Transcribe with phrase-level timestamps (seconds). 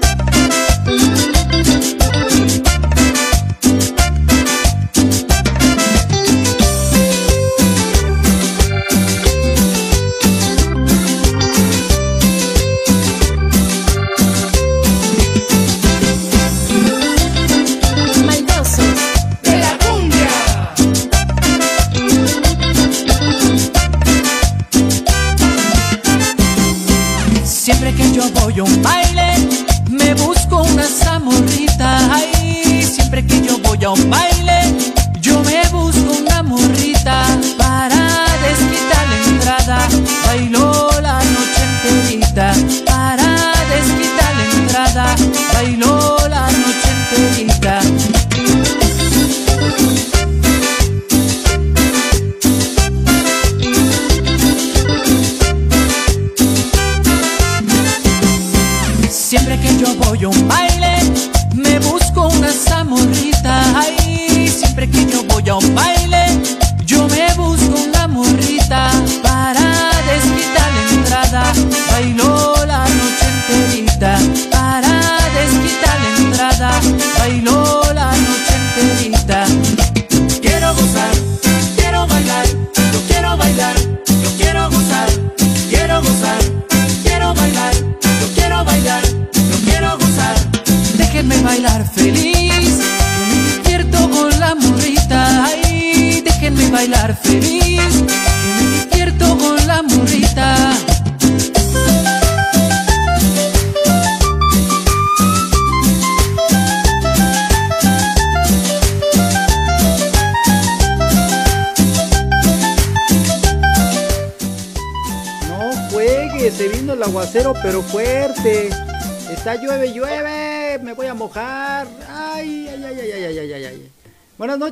[0.00, 0.37] pero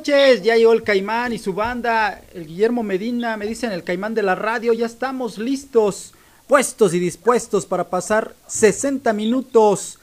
[0.07, 4.23] ya llegó el Caimán y su banda, el Guillermo Medina, me dicen el Caimán de
[4.23, 6.13] la radio, ya estamos listos,
[6.47, 9.99] puestos y dispuestos para pasar 60 minutos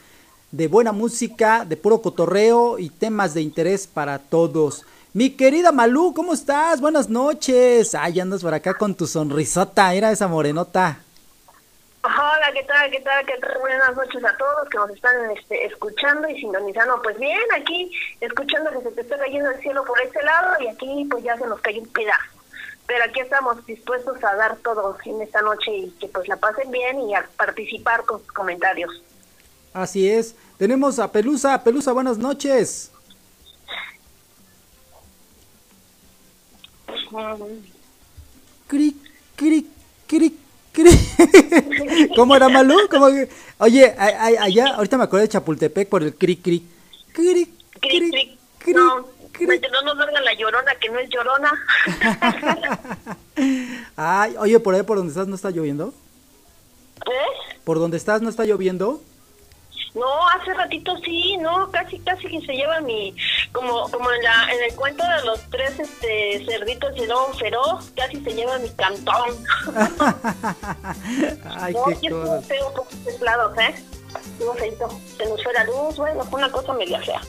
[0.51, 4.85] de buena música, de puro cotorreo y temas de interés para todos.
[5.13, 6.81] Mi querida Malú, ¿cómo estás?
[6.81, 7.95] Buenas noches.
[7.95, 11.02] Ay, andas por acá con tu sonrisota, era esa morenota.
[12.05, 12.91] Hola, ¿qué tal?
[12.91, 13.25] ¿Qué tal?
[13.25, 13.57] ¿Qué tal?
[13.61, 17.01] Buenas noches a todos que nos están este, escuchando y sintonizando.
[17.01, 20.67] Pues bien, aquí escuchando que se te está cayendo el cielo por este lado y
[20.67, 22.25] aquí pues ya se nos cayó un pedazo.
[22.87, 26.69] Pero aquí estamos dispuestos a dar todo en esta noche y que pues la pasen
[26.71, 29.01] bien y a participar con sus comentarios.
[29.73, 30.35] Así es.
[30.57, 31.63] Tenemos a Pelusa.
[31.63, 32.91] Pelusa, buenas noches.
[38.67, 38.95] Cric,
[39.37, 39.67] cric,
[40.05, 40.33] cric,
[42.15, 42.75] ¿Cómo era Malú?
[42.89, 43.07] ¿Cómo
[43.59, 46.63] Oye, allá, ahorita me acuerdo de Chapultepec por el cric cric.
[47.13, 47.49] Cric,
[47.79, 48.75] cric, cric.
[48.75, 49.05] No,
[49.45, 51.51] no nos salga la llorona, que no es llorona.
[53.95, 55.93] Ay, oye, por ahí por donde estás no está lloviendo.
[57.05, 57.57] ¿Eh?
[57.63, 59.01] ¿Por donde estás no está lloviendo?
[59.95, 63.15] No, hace ratito sí, no, casi casi que se lleva mi,
[63.51, 67.91] como como en la en el cuento de los tres este cerditos y lobo feroz,
[67.95, 69.29] casi se lleva mi cantón.
[71.45, 72.41] Ay, no, qué cosa.
[72.41, 73.75] feo un poco templados, ¿eh?
[74.57, 77.21] Feito, se nos fue la luz, bueno, fue una cosa media fea.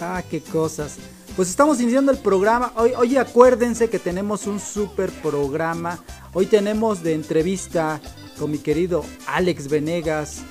[0.00, 0.98] Ah, qué cosas.
[1.36, 2.72] Pues estamos iniciando el programa.
[2.76, 6.02] Hoy, oye, acuérdense que tenemos un super programa.
[6.32, 8.00] Hoy tenemos de entrevista
[8.38, 10.42] con mi querido Alex Venegas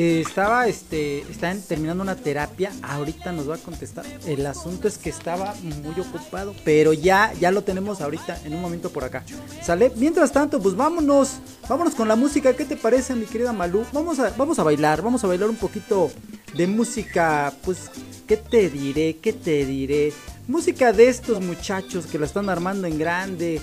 [0.00, 2.70] eh, estaba, este, están terminando una terapia.
[2.82, 4.06] Ahorita nos va a contestar.
[4.28, 8.60] El asunto es que estaba muy ocupado, pero ya, ya lo tenemos ahorita en un
[8.60, 9.24] momento por acá.
[9.60, 9.90] ¿Sale?
[9.96, 11.38] Mientras tanto, pues vámonos,
[11.68, 12.54] vámonos con la música.
[12.54, 13.84] ¿Qué te parece, mi querida Malú?
[13.92, 16.12] Vamos a, vamos a bailar, vamos a bailar un poquito
[16.54, 17.90] de música, pues,
[18.28, 19.16] ¿qué te diré?
[19.16, 20.12] ¿Qué te diré?
[20.46, 23.60] Música de estos muchachos que la están armando en grande.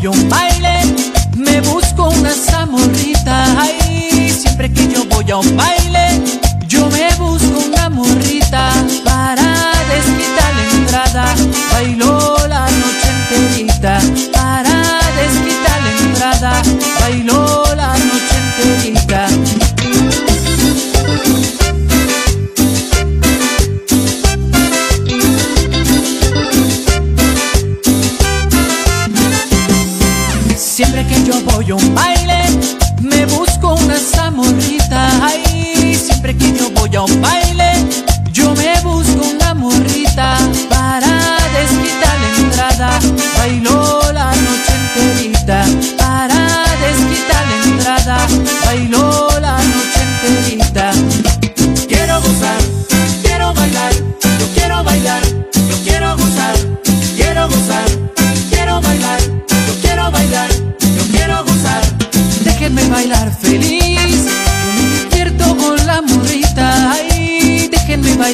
[0.01, 0.81] voy a un baile,
[1.37, 3.61] me busco una zamorrita.
[3.61, 5.80] Ay, siempre que yo voy a un baile.
[36.91, 37.07] yo.
[37.07, 37.40] Bye.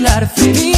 [0.06, 0.75] hablar feliz.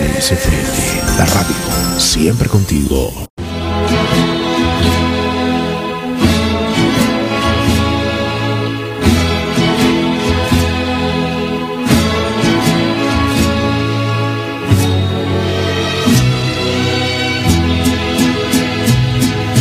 [0.00, 1.54] XSFM, la radio,
[1.98, 3.28] siempre contigo.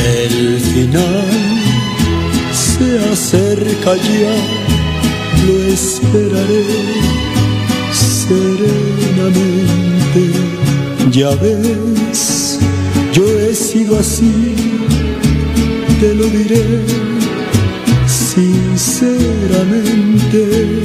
[0.05, 1.27] El final
[2.53, 4.28] se acerca ya
[11.11, 12.59] Ya ves,
[13.13, 14.55] yo he sido así,
[15.99, 16.85] te lo diré
[18.05, 20.83] sinceramente.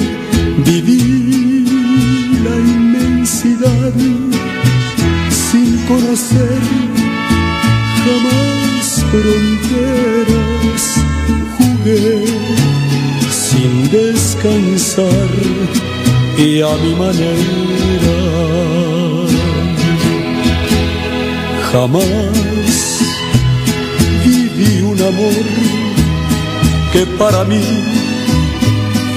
[0.64, 1.66] Viví
[2.42, 3.92] la inmensidad
[5.30, 6.58] sin conocer
[8.04, 10.84] jamás fronteras.
[11.58, 12.24] Jugué
[13.30, 15.28] sin descansar
[16.38, 18.73] y a mi manera.
[21.74, 22.04] Jamás
[24.24, 25.44] viví un amor
[26.92, 27.64] que para mí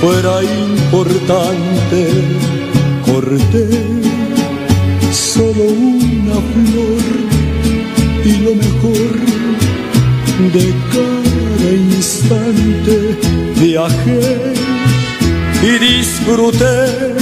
[0.01, 1.99] fuera importante.
[3.05, 3.67] Corté
[5.11, 7.05] solo una flor
[8.25, 9.13] y lo mejor
[10.55, 13.19] de cada instante
[13.61, 14.53] viajé
[15.61, 17.13] y disfruté,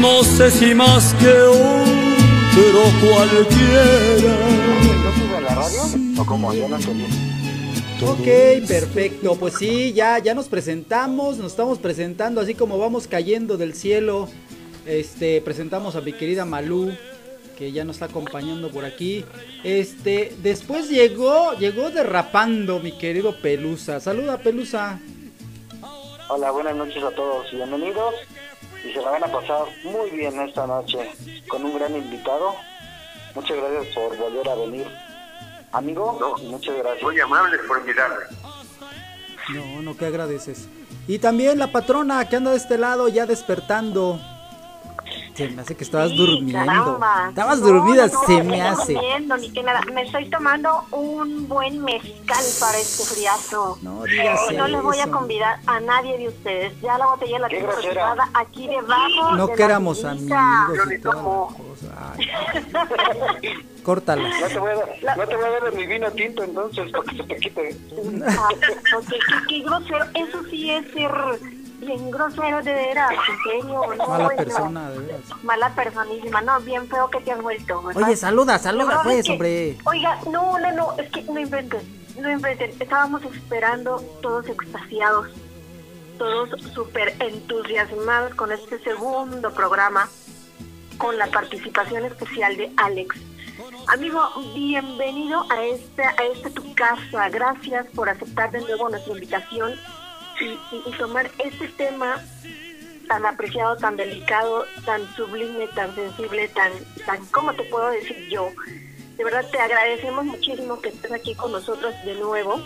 [0.00, 1.95] no sé si más que hoy
[2.56, 4.36] otro cualquiera.
[5.30, 5.80] ¿No la radio?
[6.18, 6.52] ¿O cómo?
[6.52, 7.04] No entendí.
[8.02, 9.36] Ok, perfecto.
[9.36, 14.28] Pues sí, ya, ya nos presentamos, nos estamos presentando así como vamos cayendo del cielo.
[14.86, 16.92] Este, presentamos a mi querida Malú,
[17.58, 19.24] que ya nos está acompañando por aquí.
[19.64, 23.98] Este, después llegó, llegó derrapando mi querido Pelusa.
[24.00, 25.00] Saluda, Pelusa.
[26.28, 28.14] Hola, buenas noches a todos y bienvenidos.
[28.84, 31.12] Y se la van a pasar muy bien esta noche
[31.48, 32.54] con un gran invitado.
[33.34, 34.86] Muchas gracias por volver a venir.
[35.72, 37.02] Amigo, muchas gracias.
[37.02, 38.16] Muy amables por invitarme.
[39.54, 40.68] No, no, que agradeces.
[41.06, 44.20] Y también la patrona que anda de este lado ya despertando.
[45.36, 46.58] Se me hace que estabas Sí, durmiendo.
[46.66, 47.26] caramba.
[47.28, 48.92] Estabas No, dormida, no, se no, me no, hace.
[48.94, 49.80] durmiendo, ni que nada.
[49.92, 53.78] Me estoy tomando un buen mezcal para este friazo.
[53.82, 56.80] No digas No les voy a convidar a nadie de ustedes.
[56.80, 59.32] Ya la botella la tengo reservada aquí debajo.
[59.36, 60.38] No de la que éramos amigos
[60.76, 61.46] Yo y ni toda la tomo.
[61.56, 62.12] cosa.
[62.16, 63.52] Ay.
[63.82, 64.40] Córtalas.
[64.40, 66.90] No te, voy a dar, no te voy a dar de mi vino tinto entonces
[66.90, 67.76] para que se te quite.
[68.26, 68.48] Ah,
[68.98, 70.04] ok, qué, qué grosero.
[70.14, 71.10] Eso sí es ser
[71.78, 73.10] bien grosero de veras.
[73.12, 73.80] En serio.
[73.96, 74.36] No, Mala no.
[74.36, 75.20] persona, de veras.
[75.42, 76.40] Mala personísima.
[76.42, 77.82] No, bien feo que te has vuelto.
[77.82, 78.02] ¿verdad?
[78.02, 79.78] Oye, saluda, saluda pues, es que- hombre.
[79.84, 81.80] Oiga, no, no, no, es que no inventen,
[82.20, 82.70] no inventen.
[82.80, 85.28] Estábamos esperando todos extasiados,
[86.18, 90.08] todos súper entusiasmados con este segundo programa,
[90.98, 93.16] con la participación especial de Alex.
[93.88, 94.20] Amigo,
[94.54, 97.28] bienvenido a esta, a esta tu casa.
[97.28, 99.72] Gracias por aceptar de nuevo nuestra invitación
[100.40, 102.20] y, y- y tomar este tema
[103.08, 106.72] tan apreciado, tan delicado, tan sublime, tan sensible, tan,
[107.06, 108.50] tan, ¿cómo te puedo decir yo?
[109.16, 112.60] De verdad te agradecemos muchísimo que estés aquí con nosotros de nuevo.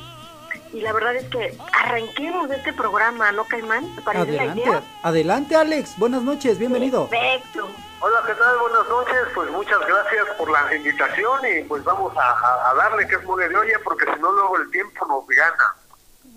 [0.72, 3.94] Y la verdad es que arranquemos este programa, ¿no, Caimán?
[3.96, 4.82] ¿Te parece la Adelante, idea?
[5.02, 7.08] adelante Alex, buenas noches, bienvenido.
[7.08, 7.68] Perfecto.
[8.00, 8.56] Hola, ¿qué tal?
[8.58, 9.16] Buenas noches.
[9.34, 13.24] Pues muchas gracias por la invitación y pues vamos a, a- a darle que es
[13.24, 15.74] mole de olla porque si no luego el tiempo nos gana.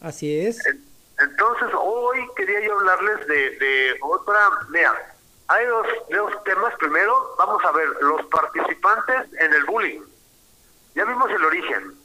[0.01, 0.59] Así es.
[1.43, 4.49] Entonces hoy quería yo hablarles de, de otra...
[4.69, 5.13] Mira,
[5.49, 6.73] hay dos, dos temas.
[6.75, 10.01] Primero, vamos a ver los participantes en el bullying.
[10.95, 11.99] Ya vimos el origen.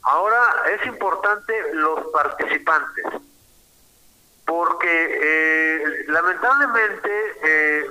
[0.00, 3.04] Ahora es importante los participantes.
[4.46, 7.10] Porque eh, lamentablemente
[7.44, 7.90] eh,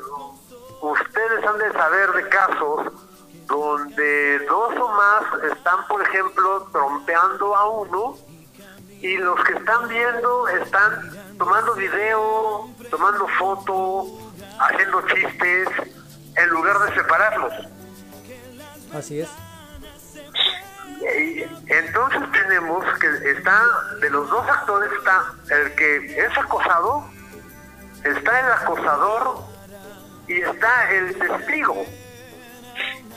[0.81, 2.93] ustedes han de saber de casos
[3.45, 8.30] donde dos o más están, por ejemplo, trompeando a uno
[9.01, 14.05] y los que están viendo están tomando video, tomando foto,
[14.59, 15.69] haciendo chistes,
[16.35, 17.53] en lugar de separarlos.
[18.93, 19.29] Así es.
[21.01, 23.63] Y entonces tenemos que está,
[24.01, 27.09] de los dos actores está el que es acosado,
[28.03, 29.39] está el acosador
[30.27, 31.85] y está el testigo.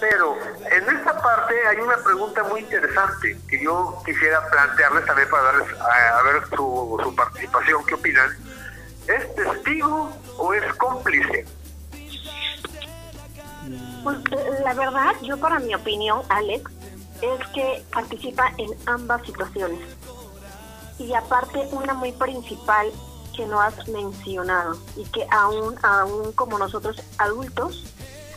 [0.01, 0.37] Pero
[0.71, 5.69] en esta parte hay una pregunta muy interesante que yo quisiera plantearles también para darles
[5.81, 8.31] a, ver su, su participación, qué opinan.
[9.07, 11.47] ¿Es testigo o es cómplice?
[14.03, 16.71] Pues eh, la verdad, yo para mi opinión, Alex,
[17.23, 19.81] es que participa en ambas situaciones.
[20.99, 22.93] Y aparte, una muy principal
[23.35, 27.94] que no has mencionado y que aún, aún como nosotros adultos,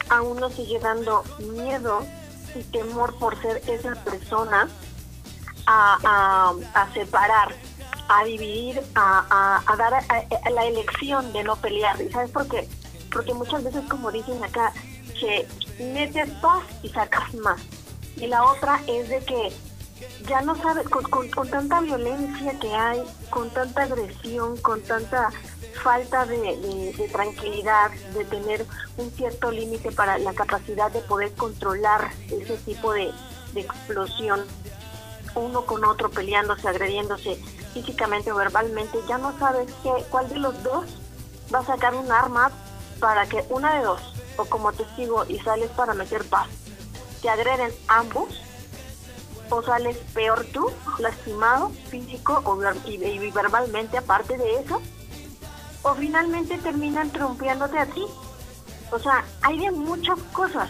[0.10, 2.06] aún nos sigue dando miedo
[2.56, 4.68] y temor por ser esa persona
[5.66, 7.54] a, a- a separar,
[8.10, 9.94] a dividir, a, a- dar
[10.52, 12.02] la elección de no pelear.
[12.02, 12.68] ¿Y sabes por qué?
[13.12, 14.72] Porque muchas veces, como dicen acá,
[15.20, 15.48] que
[15.80, 17.60] metes paz y sacas más.
[18.16, 19.52] Y la otra es de que
[20.28, 25.30] ya no sabes, con, con- con tanta violencia que hay, con tanta agresión, con tanta
[25.78, 28.66] falta de, tranquilidad, de tener
[28.98, 33.12] un cierto límite para la capacidad de poder controlar ese tipo de,
[33.56, 34.46] explosión,
[35.34, 37.42] uno con otro peleándose, agrediéndose
[37.74, 40.86] físicamente o verbalmente, ya no sabes qué, cuál de los dos
[41.54, 42.52] va a sacar un arma
[43.00, 46.48] para que una de dos, o como testigo y sales para meter paz,
[47.22, 48.44] te agreden ambos
[49.50, 50.70] o sales peor tú,
[51.00, 54.82] lastimado, físico o y verbalmente aparte de eso,
[55.84, 58.06] o finalmente terminan trompeándote a ti.
[58.92, 60.70] O sea, hay de muchas cosas.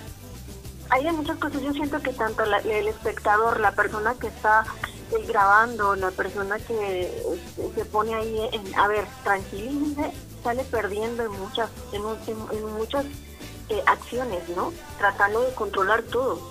[0.89, 1.61] Hay de muchas cosas.
[1.61, 4.63] Yo siento que tanto la- el espectador, la persona que está
[5.11, 10.11] eh, grabando, la persona que eh, se pone ahí en, a ver, tranquilícense,
[10.43, 12.03] sale perdiendo en muchas, en-
[12.57, 13.05] en muchas
[13.69, 14.73] eh, acciones, ¿no?
[14.97, 16.41] Tratando de controlar todo.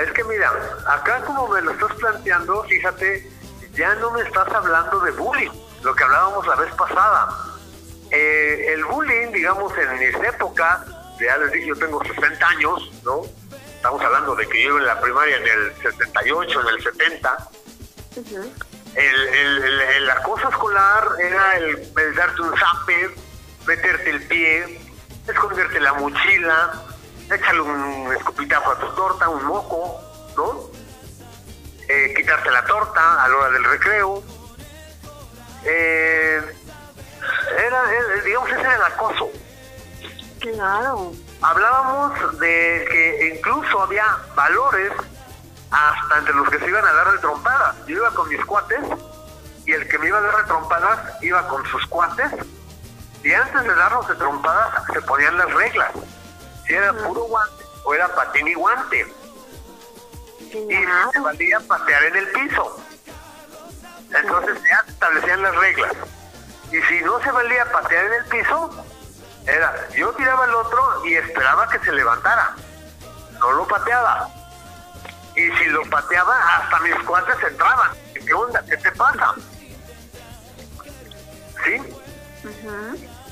[0.00, 0.52] Es que mira,
[0.86, 3.28] acá como me lo estás planteando, fíjate,
[3.74, 5.50] ya no me estás hablando de bullying,
[5.82, 7.28] lo que hablábamos la vez pasada.
[8.10, 10.80] Eh, el bullying, digamos, en mis épocas,
[11.20, 13.22] ya les dije, yo tengo 60 años, ¿no?
[13.74, 17.48] Estamos hablando de que yo en la primaria en el 78, en el 70.
[18.94, 23.14] el, el, el, acoso escolar era el, el darte un zape,
[23.66, 24.80] meterte el pie,
[25.28, 26.72] esconderte la mochila,
[27.30, 30.00] échale un escupitajo a tu torta, un moco,
[30.36, 30.70] ¿no?
[31.88, 34.22] Eh, quitarte la torta a la hora del recreo.
[35.64, 36.40] Eh,
[37.58, 37.82] era,
[38.24, 39.30] digamos, ese era el acoso.
[40.40, 41.12] Claro.
[41.40, 44.92] Hablábamos de que incluso había valores
[45.70, 47.76] hasta entre los que se iban a dar de trompadas.
[47.86, 48.80] Yo iba con mis cuates
[49.64, 52.32] y el que me iba a dar de trompadas iba con sus cuates
[53.22, 55.92] y antes de darnos de trompadas se ponían las reglas.
[56.66, 59.06] Si era puro guante o era patín y guante.
[60.50, 62.80] Y se valía patear en el piso.
[64.14, 65.92] Entonces ya establecían las reglas.
[66.70, 68.84] Y si no se valía patear en el piso,
[69.46, 72.54] era yo tiraba al otro y esperaba que se levantara.
[73.38, 74.28] No lo pateaba.
[75.34, 77.90] Y si lo pateaba, hasta mis cuates entraban.
[78.12, 78.62] ¿Qué onda?
[78.68, 79.34] ¿Qué te pasa?
[81.64, 81.96] ¿Sí?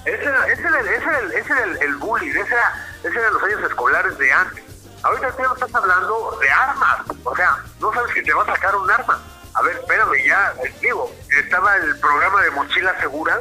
[0.05, 3.62] Ese era, ese era, ese ese el, el, bullying, ese, era, ese eran los años
[3.64, 4.64] escolares de antes.
[5.02, 8.75] Ahorita tú estás hablando de armas, o sea, no sabes que te va a sacar
[8.76, 9.21] un arma.
[9.57, 13.41] A ver, espérame, ya, digo, estaba el programa de mochila segura,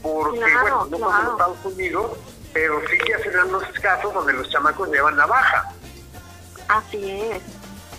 [0.00, 1.20] porque, bueno, no claro.
[1.20, 2.18] en Estados Unidos,
[2.52, 5.72] pero sí que hacen los casos donde los chamacos llevan navaja.
[6.68, 7.42] Así es.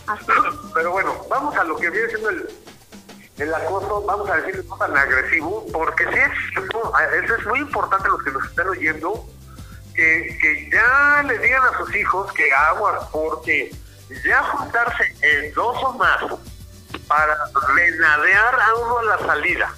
[0.07, 0.55] Así es.
[0.73, 2.49] Pero bueno, vamos a lo que viene siendo el,
[3.37, 8.07] el acoso, vamos a decir, no tan agresivo, porque sí es, eso es muy importante
[8.07, 9.25] los que nos están oyendo,
[9.95, 13.75] que, que ya le digan a sus hijos que aguas, porque
[14.25, 16.21] ya juntarse en dos o más
[17.07, 17.37] para
[17.75, 19.73] renadear a uno a la salida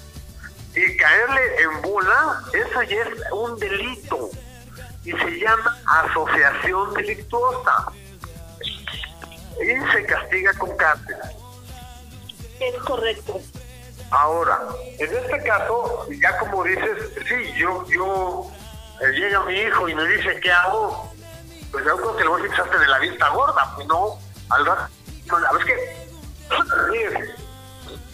[0.74, 4.30] y caerle en bola, eso ya es un delito
[5.04, 7.86] y se llama asociación delictuosa
[9.60, 11.16] y se castiga con cárcel.
[12.60, 13.40] Es correcto.
[14.10, 14.58] Ahora,
[14.98, 18.46] en este caso, ya como dices, sí, yo, yo,
[19.00, 21.12] eh, llega mi hijo y me dice, ¿qué hago?
[21.70, 24.18] Pues yo creo que lo voy a de la vista gorda, pues no,
[24.50, 24.88] al rato,
[25.48, 25.74] a ver que,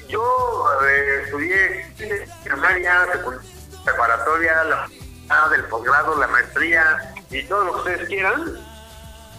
[0.08, 1.94] yo eh, estudié
[2.44, 3.06] primaria,
[3.84, 4.88] preparatoria, la
[5.50, 8.58] del posgrado, la maestría y todo lo que ustedes quieran,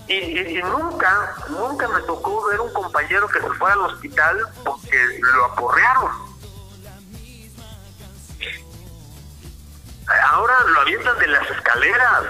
[0.07, 5.45] y, nunca, nunca me tocó ver un compañero que se fuera al hospital porque lo
[5.45, 6.11] aporrearon.
[10.31, 12.23] Ahora lo avientan de las escaleras.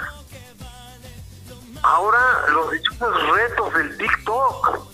[1.82, 4.89] Ahora los dichosos retos del TikTok.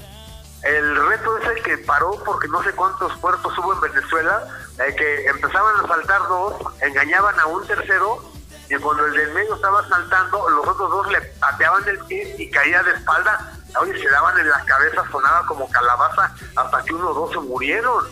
[0.65, 4.43] El reto es el que paró porque no sé cuántos puertos hubo en Venezuela,
[4.80, 8.19] eh, que empezaban a saltar dos, engañaban a un tercero
[8.67, 12.49] y cuando el del medio estaba saltando, los otros dos le pateaban el pie y
[12.49, 13.54] caía de espalda.
[13.80, 17.39] Oye, se daban en la cabeza, sonaba como calabaza, hasta que uno o dos se
[17.41, 18.04] murieron.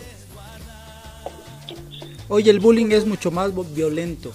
[2.27, 4.31] Oye, el bullying es mucho más violento.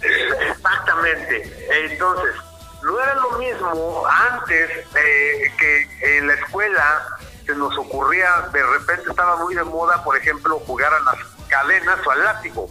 [0.00, 1.66] Exactamente.
[1.90, 2.34] Entonces,
[2.82, 7.06] no era lo mismo antes eh, que en la escuela
[7.44, 11.16] se nos ocurría, de repente estaba muy de moda, por ejemplo, jugar a las
[11.48, 12.70] cadenas o al látigo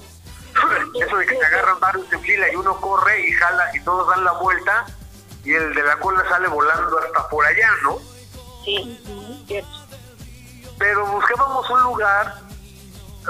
[1.01, 4.07] eso de que se agarran varios en fila y uno corre y jala y todos
[4.07, 4.85] dan la vuelta
[5.43, 7.99] y el de la cola sale volando hasta por allá, ¿no?
[8.65, 9.69] Sí, cierto.
[10.77, 12.35] Pero buscábamos un lugar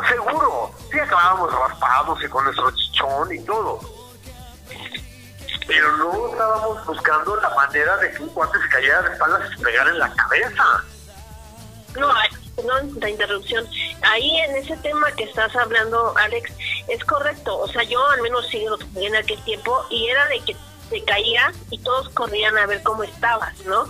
[0.10, 0.72] seguro.
[0.92, 3.80] Sí, acabábamos raspados y con nuestro chichón y todo.
[5.68, 9.58] Pero no estábamos buscando la manera de que un cuate se cayera de espaldas y
[9.58, 10.64] se pegara en la cabeza.
[12.00, 12.14] No,
[12.56, 13.68] perdón la interrupción.
[14.02, 16.52] Ahí en ese tema que estás hablando, Alex,
[16.88, 17.58] es correcto.
[17.58, 20.56] O sea, yo al menos sí lo en aquel tiempo y era de que
[20.90, 23.86] te caía y todos corrían a ver cómo estabas, ¿no?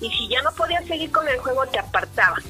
[0.00, 2.42] Y si ya no podías seguir con el juego, te apartaban.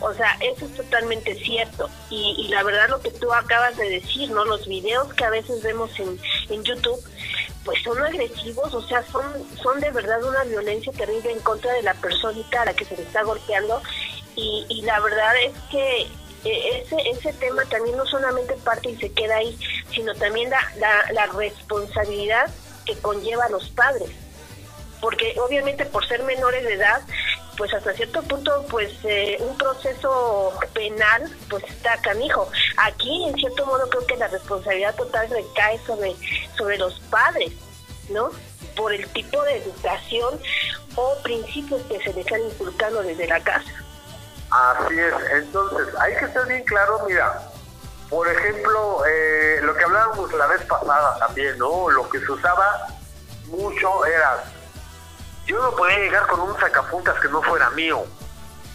[0.00, 1.88] O sea, eso es totalmente cierto.
[2.10, 4.44] Y, y, la verdad lo que tú acabas de decir, ¿no?
[4.44, 6.18] Los videos que a veces vemos en,
[6.50, 7.00] en YouTube,
[7.64, 9.24] pues son agresivos, o sea, son,
[9.62, 12.96] son de verdad una violencia terrible en contra de la personita a la que se
[12.96, 13.80] le está golpeando
[14.34, 16.02] y, la verdad es que
[16.44, 19.56] eh, ese, ese tema también no solamente parte y se queda ahí,
[19.92, 22.50] sino también la, la, la responsabilidad
[22.86, 24.10] que conlleva a los padres.
[25.02, 27.02] Porque obviamente por ser menores de edad,
[27.58, 32.50] pues hasta cierto punto, pues eh, un proceso penal, pues está canijo.
[32.78, 36.16] Aquí, en cierto modo, creo que la responsabilidad total recae sobre,
[36.56, 37.52] sobre los padres,
[38.08, 38.30] ¿no?
[38.76, 40.40] por el tipo de educación
[40.94, 43.70] o principios que se le están inculcando desde la casa.
[44.50, 47.40] Así es, entonces hay que estar bien claro, mira,
[48.10, 51.88] por ejemplo, eh, lo que hablábamos la vez pasada también, ¿no?
[51.90, 52.86] Lo que se usaba
[53.46, 54.44] mucho era,
[55.46, 58.04] yo no podía llegar con un sacapuntas que no fuera mío,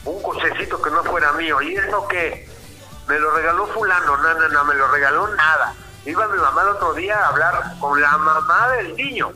[0.05, 2.49] un cochecito que no fuera mío, y eso que
[3.07, 5.73] me lo regaló fulano, no, no, me lo regaló nada.
[6.05, 9.31] Iba mi mamá el otro día a hablar con la mamá del niño.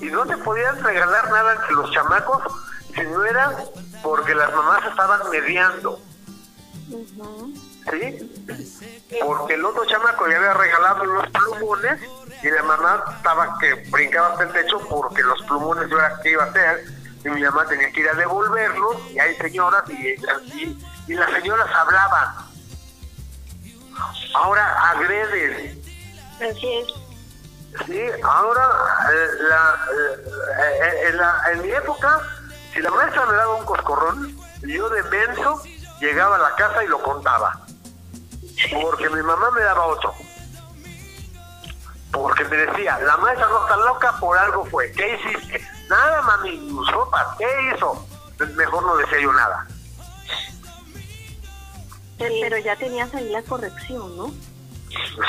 [0.00, 2.42] Y no te podían regalar nada entre los chamacos
[2.94, 3.56] si no era
[4.02, 6.00] porque las mamás estaban mediando.
[7.90, 9.18] ¿Sí?
[9.24, 12.00] Porque el otro chamaco ya había regalado los plumones
[12.42, 16.30] y la mamá estaba que brincaba hasta el techo porque los plumones yo era que
[16.32, 16.84] iba a hacer
[17.24, 20.14] y mi mamá tenía que ir a devolverlos y hay señoras y,
[20.54, 22.34] y, y las señoras hablaban.
[24.34, 25.82] Ahora agreden.
[26.36, 27.06] Así es.
[27.84, 28.70] Sí, ahora
[29.12, 32.20] eh, la, eh, eh, en, la, en mi época,
[32.72, 35.62] si la maestra me daba un coscorrón, yo de menso
[36.00, 37.65] llegaba a la casa y lo contaba.
[38.82, 40.14] Porque mi mamá me daba otro.
[42.12, 44.90] Porque me decía, la maestra no está loca, por algo fue.
[44.92, 45.60] ¿Qué hiciste?
[45.88, 48.06] Nada, mami, sopa, ¿qué hizo?
[48.54, 49.66] Mejor no decía yo nada.
[52.18, 54.28] Pero ya tenías ahí la corrección, ¿no?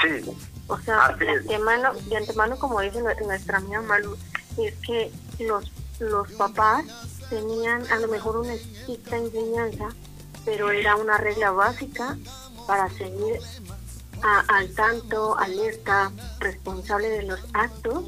[0.01, 0.23] Sí.
[0.67, 4.17] O sea, de antemano, de antemano, como dice nue- nuestra amiga Malu,
[4.57, 6.85] es que los, los papás
[7.29, 9.89] tenían a lo mejor una estricta enseñanza,
[10.45, 12.17] pero era una regla básica
[12.67, 13.39] para seguir
[14.23, 18.03] a- al tanto, alerta, responsable de los actos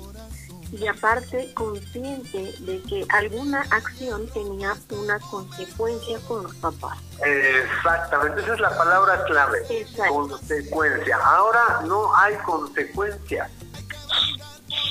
[0.71, 6.97] y aparte consciente de que alguna acción tenía una consecuencia con los papás.
[7.25, 9.59] Exactamente, esa es la palabra clave.
[9.69, 10.13] Exacto.
[10.13, 11.17] Consecuencia.
[11.23, 13.49] Ahora no hay consecuencia.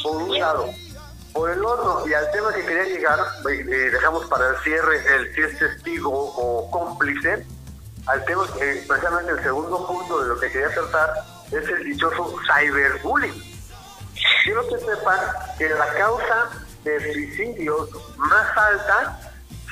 [0.03, 0.67] Por un lado.
[1.33, 4.97] Por el otro, y al tema que quería llegar, eh, eh, dejamos para el cierre
[5.15, 7.47] el si es testigo o cómplice,
[8.09, 11.13] al tema, eh, precisamente el segundo punto de lo que quería tratar
[11.51, 13.43] es el dichoso cyberbullying.
[14.45, 15.21] Quiero que sepan
[15.59, 16.51] que la causa
[16.85, 19.21] de suicidios más alta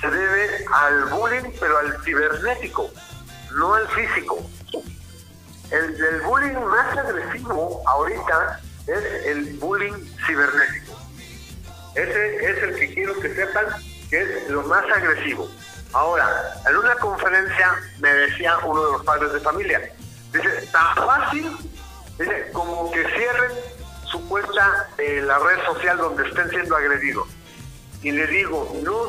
[0.00, 2.90] se debe al bullying, pero al cibernético,
[3.52, 4.38] no al físico.
[5.70, 9.94] El, el bullying más agresivo ahorita es el bullying
[10.26, 11.00] cibernético.
[11.94, 13.64] Ese es el que quiero que sepan
[14.10, 15.48] que es lo más agresivo.
[15.96, 19.80] Ahora, en una conferencia me decía uno de los padres de familia,
[20.30, 21.56] dice, tan fácil,
[22.18, 23.52] dice, como que cierren
[24.04, 27.26] su cuenta en la red social donde estén siendo agredidos.
[28.02, 29.06] Y le digo, no,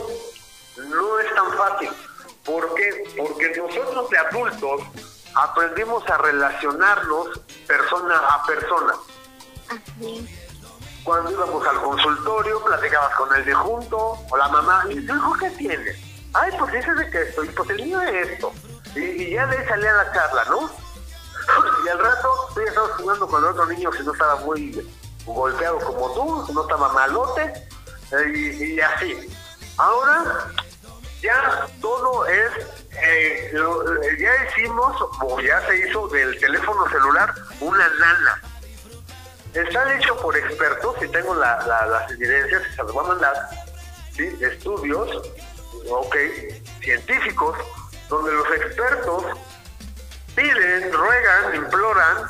[0.88, 1.89] no es tan fácil.
[2.45, 3.04] ¿Por qué?
[3.17, 4.82] Porque nosotros de adultos
[5.36, 8.93] aprendimos a relacionarnos persona a persona.
[11.04, 15.34] Cuando íbamos al consultorio, platicabas con el de junto, o la mamá, ¿y tu hijo
[15.38, 16.07] qué tiene?
[16.39, 18.54] Ay, pues ese es de que esto, y pues el mío es esto.
[18.95, 20.69] Y, ya de ahí salía la charla, ¿no?
[21.86, 24.88] Y al rato tú ya estabas jugando con el otro niño que no estaba muy
[25.26, 27.54] golpeado como tú, no estaba malote,
[28.12, 29.36] eh, y, así.
[29.78, 30.47] Ahora
[31.21, 32.52] ya todo es,
[32.91, 38.41] eh, eh, ya hicimos, o ya se hizo del teléfono celular una nana.
[39.54, 43.34] Está hecho por expertos, y tengo la- la- las evidencias, se las voy a mandar,
[44.15, 44.38] ¿sí?
[44.41, 45.10] estudios,
[45.89, 46.15] ok,
[46.81, 47.57] científicos,
[48.09, 49.23] donde los expertos
[50.35, 52.27] piden, ruegan, imploran,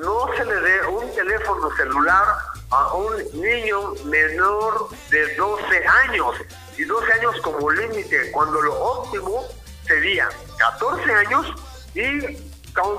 [0.00, 2.24] no se le dé un teléfono celular
[2.70, 6.36] a un niño menor de 12 años.
[6.76, 9.44] Y 12 años como límite, cuando lo óptimo
[9.86, 11.46] sería 14 años
[11.94, 12.36] y
[12.72, 12.96] con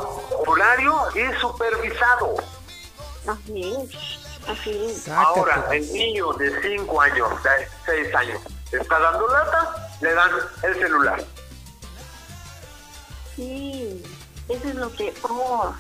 [0.48, 2.36] horario y supervisado.
[3.26, 5.08] Así es, así es.
[5.08, 8.42] Ahora, el niño de 5 años, de 6 años,
[8.78, 10.32] está dando lata, le dan
[10.64, 11.24] el celular.
[13.36, 14.04] Sí,
[14.48, 15.74] eso es lo que, oh,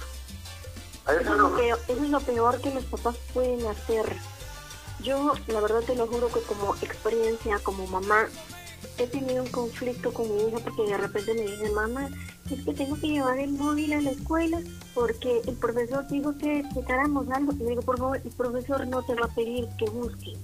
[1.08, 4.16] Eso eso es lo peor, eso es lo peor que los papás pueden hacer.
[5.02, 8.28] Yo, la verdad te lo juro que como experiencia, como mamá,
[8.98, 12.10] he tenido un conflicto con mi hija porque de repente me dice, mamá,
[12.50, 14.60] es que tengo que llevar el móvil a la escuela
[14.94, 17.54] porque el profesor dijo que checáramos algo.
[17.54, 20.38] Y le digo, por favor, el profesor no te va a pedir que busques.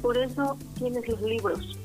[0.00, 1.78] Por eso tienes los libros.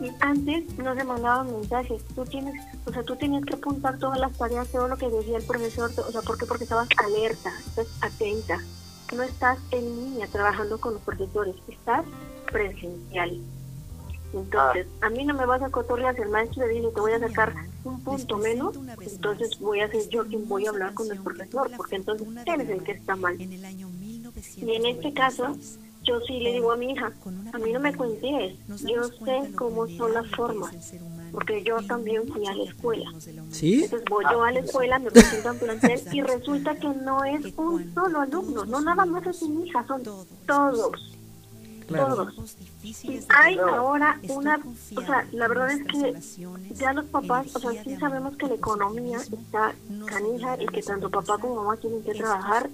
[0.00, 2.04] Y antes no se mandaban mensajes.
[2.14, 5.38] Tú tienes, o sea, tú tenías que apuntar todas las tareas, todo lo que decía
[5.38, 5.90] el profesor.
[6.06, 6.44] O sea, ¿por qué?
[6.44, 8.58] Porque estabas alerta, estás atenta.
[9.14, 12.04] No estás en línea trabajando con los profesores, estás
[12.50, 13.40] presencial.
[14.32, 17.12] Entonces, a mí no me vas a cotorrear si el maestro le dice te voy
[17.12, 21.10] a sacar un punto menos, entonces voy a ser yo quien voy a hablar con
[21.10, 23.40] el profesor, porque entonces él es el que está mal.
[23.40, 25.56] Y en este caso,
[26.06, 27.12] yo sí le digo a mi hija,
[27.52, 30.74] a mí no me cuentes, yo sé cómo son las formas,
[31.32, 33.12] porque yo también fui a la escuela.
[33.50, 33.84] ¿Sí?
[33.84, 37.92] Entonces voy yo a la escuela, me presentan plantel y resulta que no es un
[37.92, 40.26] solo alumno, no nada más es mi hija, son todos.
[40.46, 42.16] Claro.
[42.16, 42.56] Todos.
[42.82, 44.60] Y hay ahora una,
[44.96, 48.54] o sea, la verdad es que ya los papás, o sea, sí sabemos que la
[48.54, 49.74] economía está
[50.06, 52.70] canija y que tanto papá como mamá tienen que trabajar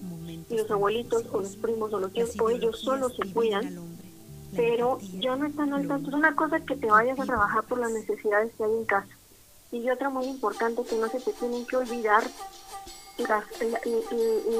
[0.52, 3.62] y los abuelitos o los primos o los tíos o ellos solo se cuidan,
[4.54, 6.10] pero ya no están al tanto.
[6.10, 9.08] Es una cosa que te vayas a trabajar por las necesidades que hay en casa.
[9.70, 12.22] Y otra muy importante que no se te tienen que olvidar
[13.18, 13.42] la,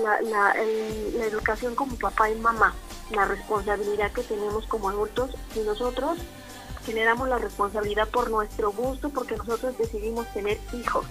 [0.02, 2.74] la- la- la educación como papá y mamá,
[3.10, 6.18] la responsabilidad que tenemos como adultos y nosotros
[6.86, 11.04] generamos la responsabilidad por nuestro gusto porque nosotros decidimos tener hijos.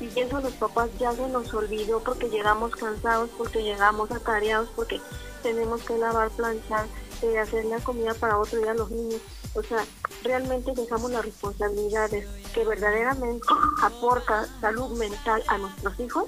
[0.00, 5.00] Y eso los papás ya se nos olvidó porque llegamos cansados, porque llegamos atareados, porque
[5.42, 6.86] tenemos que lavar, planchar,
[7.22, 9.20] eh, hacer la comida para otro día a los niños.
[9.54, 9.84] O sea,
[10.22, 13.46] realmente dejamos las responsabilidades que verdaderamente
[13.82, 16.24] aporta salud mental a nuestros hijos,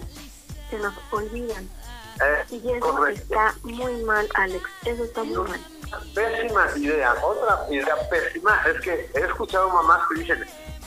[0.70, 1.64] se nos olvidan.
[2.20, 3.22] Eh, Y eso correcto.
[3.22, 4.64] está muy mal, Alex.
[4.84, 5.60] Eso está muy mal.
[6.14, 7.14] Pésima idea.
[7.22, 10.44] Otra idea pésima es que he escuchado mamás que dicen,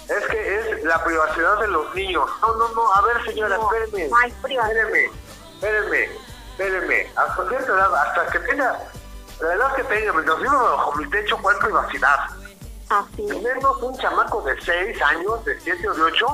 [0.10, 2.30] es que es la privacidad de los niños.
[2.42, 4.10] No, no, no, a ver señora, No, espéreme.
[4.10, 4.78] no hay privacidad.
[4.78, 5.12] Espéreme,
[5.56, 6.10] espéreme,
[6.52, 7.12] espéreme.
[7.16, 8.80] Hasta cierta edad, hasta que tenga,
[9.42, 12.20] la edad que tenga, mientras viva bajo mi techo, ¿cuál privacidad?
[12.90, 13.28] Así.
[13.28, 16.28] Tenernos un chamaco de 6 años, de 7 o de 8,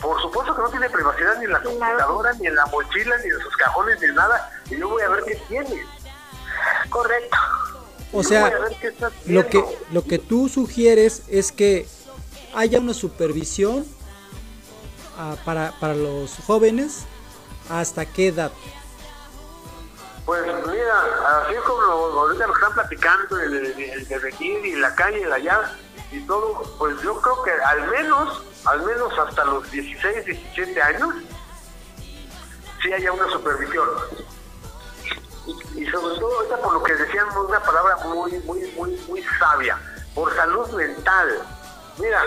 [0.00, 3.28] por supuesto que no tiene privacidad ni en la computadora, ni en la mochila, ni
[3.28, 4.50] en sus cajones, ni en nada.
[4.70, 5.84] Y yo voy a ver qué tiene.
[6.88, 7.36] Correcto.
[8.12, 8.50] O sea,
[9.26, 11.86] lo que, lo que tú sugieres es que
[12.54, 13.86] haya una supervisión
[15.18, 17.04] ah, para, para los jóvenes
[17.68, 18.52] hasta qué edad.
[20.26, 25.22] Pues mira, así como ahorita lo están platicando, el, el- de venir y la calle,
[25.22, 25.72] el allá
[26.12, 31.14] y todo, pues yo creo que al menos, al menos hasta los 16, 17 años,
[32.82, 33.88] sí haya una supervisión.
[35.46, 39.24] Y, y sobre todo ahorita por lo que decían una palabra muy, muy, muy, muy
[39.38, 39.78] sabia,
[40.14, 41.42] por salud mental.
[42.00, 42.22] Mira,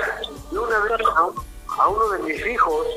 [0.51, 1.45] una vez a, un-
[1.79, 2.87] a uno de mis hijos,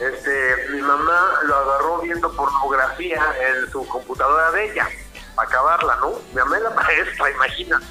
[0.00, 4.88] este, mi mamá lo agarró viendo pornografía en su computadora de ella,
[5.34, 6.10] para acabarla, ¿no?
[6.30, 7.86] Mi mamá es la maestra, imagínate,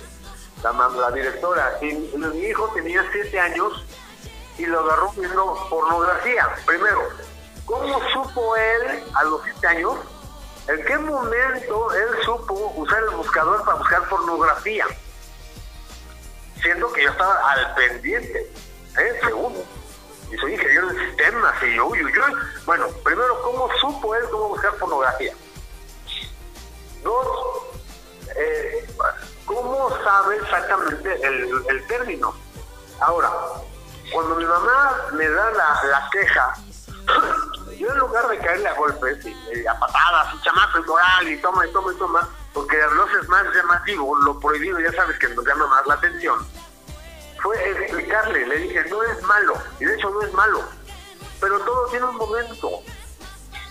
[0.64, 1.78] la, la directora.
[1.82, 3.86] Y mi hijo tenía siete años
[4.58, 6.50] y lo agarró viendo pornografía.
[6.66, 7.08] Primero,
[7.66, 9.96] ¿cómo supo él a los siete años?
[10.68, 14.86] ¿En qué momento él supo usar el buscador para buscar pornografía?
[16.62, 18.52] Siendo que yo estaba al pendiente,
[19.00, 19.20] ¿eh?
[19.22, 19.64] Segundo.
[20.32, 22.12] Y soy ingeniero de sistemas y yo, uy, uy.
[22.66, 25.34] Bueno, primero, ¿cómo supo él cómo buscar pornografía?
[27.04, 27.28] Dos,
[28.36, 28.88] eh,
[29.46, 32.34] ¿cómo sabe exactamente el, el término?
[33.00, 33.32] Ahora,
[34.12, 36.54] cuando mi mamá me da la, la queja,
[37.78, 41.38] yo en lugar de caerle a golpes, y, y a patadas, y chamaco moral, y
[41.42, 45.30] toma, y toma, y toma, porque lo haces más llamativo, lo prohibido ya sabes que
[45.30, 46.40] nos llama más la atención,
[47.40, 50.64] fue explicarle, le dije, no es malo, y de hecho no es malo,
[51.40, 52.82] pero todo tiene un momento.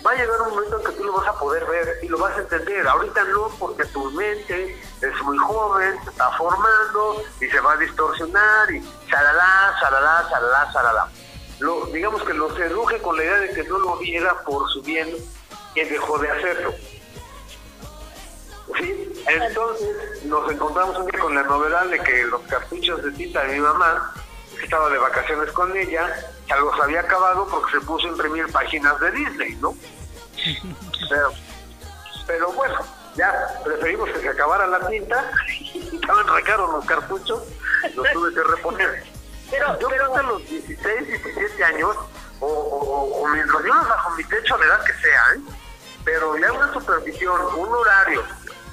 [0.06, 2.16] Va a llegar un momento en que tú lo vas a poder ver y lo
[2.18, 2.86] vas a entender.
[2.86, 7.76] Ahorita no, porque tu mente es muy joven, se está formando y se va a
[7.78, 11.08] distorsionar y charalá, charalá, charalá, charalá.
[11.58, 14.80] Lo, digamos que lo seduje con la idea de que no lo viera por su
[14.82, 15.08] bien
[15.74, 16.72] y dejó de hacerlo.
[18.78, 19.24] ¿Sí?
[19.26, 23.54] Entonces nos encontramos un día con la novedad de que los cartuchos de tinta de
[23.54, 24.12] mi mamá,
[24.56, 26.12] que estaba de vacaciones con ella,
[26.48, 29.76] ya los había acabado porque se puso a imprimir páginas de Disney, ¿no?
[31.08, 31.30] Pero,
[32.26, 32.74] pero bueno,
[33.14, 35.30] ya preferimos que se acabara la tinta,
[35.92, 37.44] estaban re caros los cartuchos,
[37.94, 39.04] los tuve que reponer.
[39.48, 41.96] Pero yo creo que a los 16, 17 años,
[42.40, 45.40] o, o, o mientras vivas bajo mi techo, la edad que sea, ¿eh?
[46.04, 48.22] pero ya una supervisión, un horario,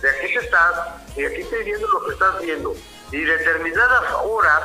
[0.03, 0.73] de aquí te estás,
[1.15, 2.75] y aquí estoy viendo lo que estás viendo,
[3.09, 4.63] y determinadas horas,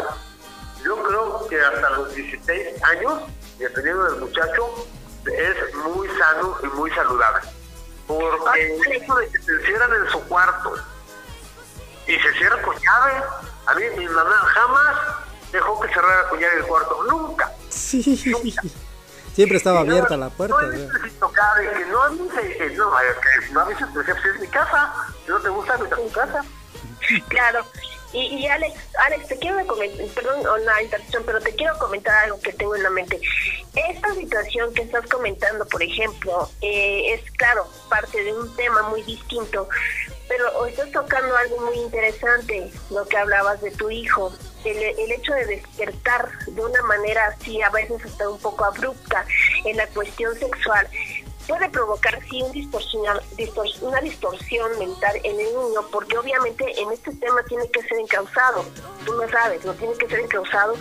[0.85, 3.23] yo creo que hasta los 16 años,
[3.57, 4.89] dependiendo del muchacho,
[5.27, 7.49] es muy sano y muy saludable.
[8.09, 10.75] Porque el hecho de que se encierran en su cuarto
[12.09, 13.23] y se cierra con llave,
[13.67, 14.97] a mí mi mamá jamás
[15.53, 17.53] dejó que cerrara con llave el cuarto, nunca.
[17.69, 18.03] Sí.
[19.39, 20.57] Siempre estaba abierta la puerta.
[20.57, 24.49] No que no a mí se que no, que no a veces pues, es mi
[24.49, 24.93] casa,
[25.25, 26.45] si no te gusta, vete a tu casa.
[27.29, 27.65] Claro.
[28.13, 32.41] Y, y Alex, Alex, te quiero comentar, perdón la interrupción, pero te quiero comentar algo
[32.41, 33.21] que tengo en la mente.
[33.77, 39.05] Esta situación que estás comentando, por ejemplo, eh, es claro, parte de un tema muy
[39.05, 39.69] distinto,
[40.27, 44.33] pero estás tocando algo muy interesante, lo que hablabas de tu hijo,
[44.71, 49.25] el, hecho de despertar de una manera así, a veces hasta un poco abrupta,
[49.65, 50.89] en la cuestión sexual
[51.49, 52.43] puede provocar sí
[53.81, 58.67] una distorsión mental en el niño, porque obviamente en este tema tiene que ser encausado,
[59.07, 60.75] tú lo sabes, no tiene que ser encausado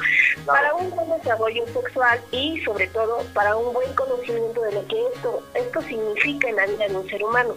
[0.46, 5.08] para un buen desarrollo sexual y sobre todo para un buen conocimiento de lo que
[5.16, 7.56] esto, esto significa en la vida de un ser humano.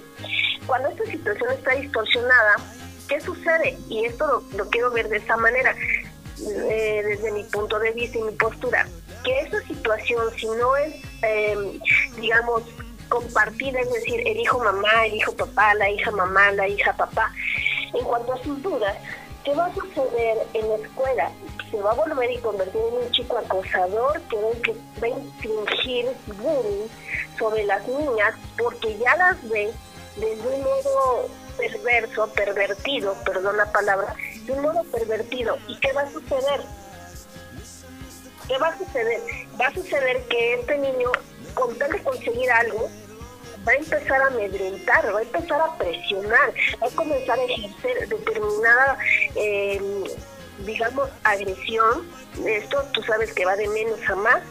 [0.66, 2.56] Cuando esta situación está distorsionada,
[3.08, 3.76] ¿qué sucede?
[3.88, 5.74] Y esto lo, lo quiero ver de esta manera.
[6.48, 8.86] Eh, desde mi punto de vista y mi postura,
[9.24, 11.80] que esa situación, si no es, eh,
[12.16, 12.62] digamos,
[13.08, 17.30] compartida, es decir, el hijo mamá, el hijo papá, la hija mamá, la hija papá.
[17.92, 18.96] En cuanto a sus dudas,
[19.44, 21.30] ¿qué va a suceder en la escuela?
[21.70, 26.06] Se va a volver y convertir en un chico acosador que va a infringir
[26.38, 26.88] bullying
[27.38, 29.70] sobre las niñas porque ya las ve
[30.16, 34.14] desde un modo perverso, pervertido, perdón la palabra,
[34.50, 35.56] de un modo pervertido.
[35.68, 36.60] ¿Y qué va a suceder?
[38.48, 39.20] ¿Qué va a suceder?
[39.60, 41.12] Va a suceder que este niño
[41.54, 42.88] con tal de conseguir algo,
[43.66, 48.08] va a empezar a amedrentar, va a empezar a presionar, va a comenzar a ejercer
[48.08, 48.98] determinada,
[49.34, 50.04] em,
[50.64, 52.08] digamos, agresión.
[52.44, 54.42] Esto tú sabes que va de menos a más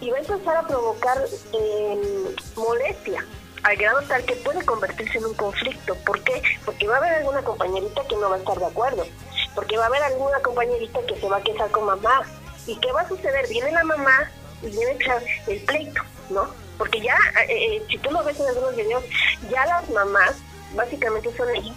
[0.00, 1.18] y va a empezar a provocar
[1.52, 3.24] em, molestia
[3.62, 5.94] al grado tal que puede convertirse en un conflicto.
[6.06, 6.42] ¿Por qué?
[6.64, 9.06] Porque va a haber alguna compañerita que no va a estar de acuerdo,
[9.54, 12.22] porque va a haber alguna compañerita que se va a quejar con mamá.
[12.66, 13.48] ¿Y qué va a suceder?
[13.48, 14.30] Viene la mamá
[14.62, 14.98] y viene
[15.46, 16.02] el pleito.
[16.30, 16.48] ¿no?
[16.78, 17.16] Porque ya,
[17.48, 19.04] eh, eh, si tú lo ves en algunos videos,
[19.50, 20.36] ya las mamás,
[20.74, 21.74] básicamente son ahí,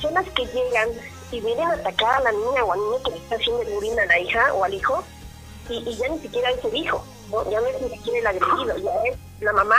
[0.00, 0.88] son las que llegan
[1.30, 3.98] y vienen a atacar a la niña o al niño que le está haciendo el
[3.98, 5.04] a la hija o al hijo,
[5.68, 7.04] y, ya ni siquiera es el hijo,
[7.50, 9.76] ya no es ni siquiera el agredido, ya es la mamá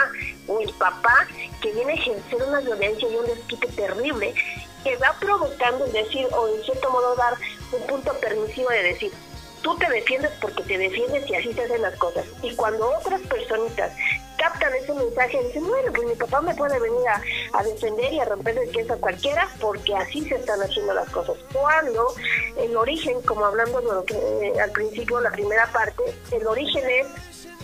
[0.47, 1.27] o el papá
[1.61, 4.33] que viene a ejercer una violencia y un desquite terrible
[4.83, 7.33] que va provocando, decir, o en cierto modo dar
[7.71, 9.11] un punto permisivo de decir,
[9.65, 12.23] tú te defiendes porque te defiendes y así se hacen las cosas.
[12.43, 13.91] Y cuando otras personitas
[14.37, 18.25] captan ese mensaje, dicen, bueno, pues mi papá me puede venir a, defender y a
[18.25, 21.35] romper el queso a cualquiera porque así se están haciendo las cosas.
[21.51, 22.13] Cuando
[22.57, 26.83] el origen, como hablando de lo que eh, al principio, la primera parte, el origen
[26.87, 27.07] es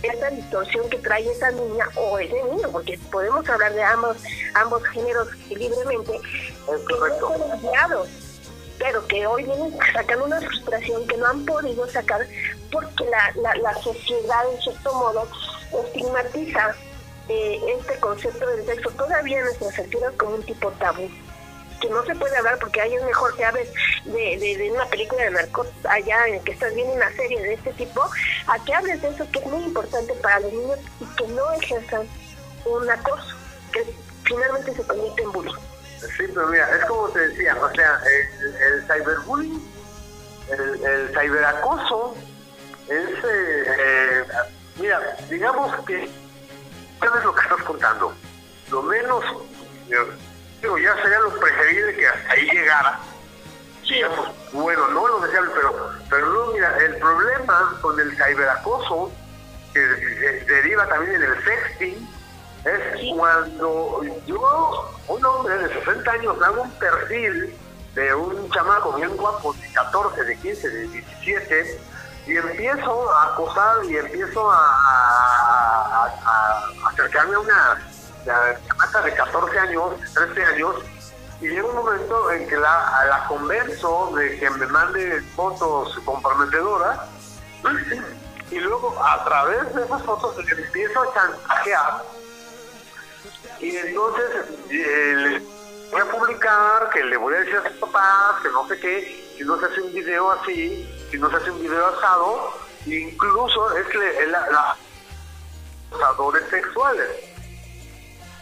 [0.02, 4.16] esa distorsión que trae esa niña o ese niño, porque podemos hablar de ambos,
[4.54, 6.12] ambos géneros libremente,
[6.66, 8.08] que no son
[8.78, 12.26] pero que hoy vienen sacando una frustración que no han podido sacar
[12.72, 15.28] porque la, la, sociedad, en cierto modo,
[15.84, 16.74] estigmatiza
[17.28, 18.90] eh, este concepto del sexo.
[18.90, 21.08] Todavía en nuestras culturas como un tipo tabú
[21.82, 23.68] que no se puede hablar porque ahí es mejor que hables
[24.04, 28.08] de, una película de narcos allá en que estás viendo una serie de este tipo,
[28.46, 31.52] a que hables de eso que es muy importante para los niños y que no
[31.52, 32.06] ejerzan
[32.64, 33.36] un acoso,
[33.72, 33.84] que
[34.24, 35.54] finalmente se convierte en bullying.
[35.98, 39.72] Sí, pero mira, es como te decía, o sea, el, el cyberbullying,
[40.50, 42.16] el, el cyberacoso,
[42.88, 44.24] es, eh,
[44.78, 46.08] mira, digamos que,
[47.00, 48.12] ¿sabes lo que estás contando?
[48.70, 49.24] Lo menos,
[50.62, 52.98] digo, ya sería lo preferible que hasta ahí llegara.
[53.82, 59.10] Digamos, bueno, no lo deseable, pero, pero no, mira, el problema con el cyberacoso,
[59.74, 62.08] que deriva también en el sexting,
[62.64, 67.58] es cuando yo, un hombre de 60 años, hago un perfil
[67.94, 71.80] de un chamaco bien guapo de 14, de 15, de 17,
[72.26, 76.08] y empiezo a acosar y empiezo a,
[76.88, 77.91] acercarme a una
[78.24, 80.76] chamaca de 14 años, 13 años,
[81.40, 87.00] y llega un momento en que la, la de que me mande fotos comprometedoras,
[88.50, 92.02] y luego a través de esas fotos le empiezo a chantajear
[93.62, 94.24] y entonces
[94.70, 95.38] eh, le
[95.90, 99.34] voy a publicar, que le voy a decir a sus papás, que no sé qué,
[99.38, 102.54] si no se hace un video así, si no se hace un video asado,
[102.86, 103.94] incluso es
[104.30, 104.76] la, la,
[105.94, 107.08] asadores sexuales,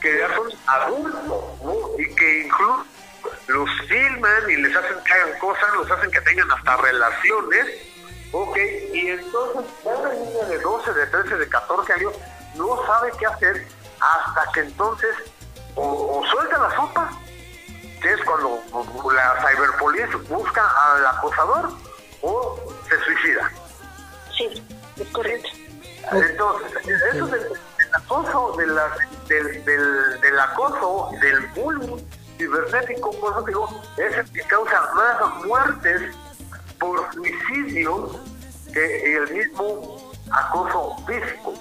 [0.00, 1.44] que ya son adultos,
[1.98, 2.84] Y que incluso
[3.48, 7.66] los filman y les hacen que hagan cosas, los hacen que tengan hasta relaciones,
[8.32, 8.57] ok,
[8.92, 12.14] y entonces una niña de 12, de 13, de 14 años
[12.55, 13.66] no sabe qué hacer
[14.01, 15.16] hasta que entonces
[15.74, 17.11] o, suelta la sopa,
[18.01, 18.62] que es cuando
[19.12, 21.70] la cyberpolice busca al acosador,
[22.22, 23.51] o se suicida.
[24.36, 24.62] Sí,
[24.96, 25.48] es correcto.
[26.12, 27.53] Entonces, eso del,
[27.95, 28.70] acoso, del,
[29.28, 29.64] del,
[30.20, 31.97] del, acoso, del bullying,
[32.38, 36.03] cibernético, por eso digo, es el que causa más muertes
[36.78, 38.20] por suicidio
[38.72, 41.55] que el mismo acoso físico.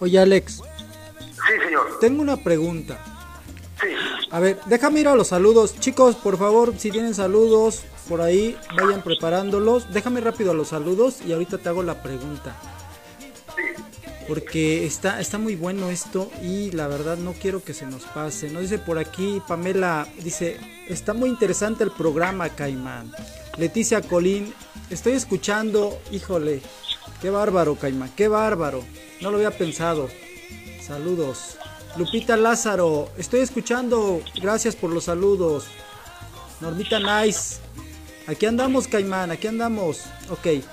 [0.00, 0.62] Oye, Alex.
[1.18, 1.98] Sí, señor.
[2.00, 2.98] Tengo una pregunta.
[3.80, 3.88] Sí.
[4.30, 5.78] A ver, déjame ir a los saludos.
[5.78, 9.92] Chicos, por favor, si tienen saludos por ahí, vayan preparándolos.
[9.92, 12.56] Déjame rápido a los saludos y ahorita te hago la pregunta.
[14.26, 18.50] Porque está, está muy bueno esto y la verdad no quiero que se nos pase.
[18.50, 20.58] No dice por aquí Pamela, dice,
[20.88, 23.12] está muy interesante el programa, Caimán.
[23.58, 24.52] Leticia Colín,
[24.90, 26.62] estoy escuchando, híjole,
[27.20, 28.82] qué bárbaro, Caimán, qué bárbaro.
[29.20, 30.08] No lo había pensado.
[30.80, 31.56] Saludos.
[31.96, 34.20] Lupita Lázaro, estoy escuchando.
[34.40, 35.66] Gracias por los saludos.
[36.60, 37.56] Normita Nice.
[38.26, 40.00] Aquí andamos, Caimán, aquí andamos.
[40.30, 40.64] Ok.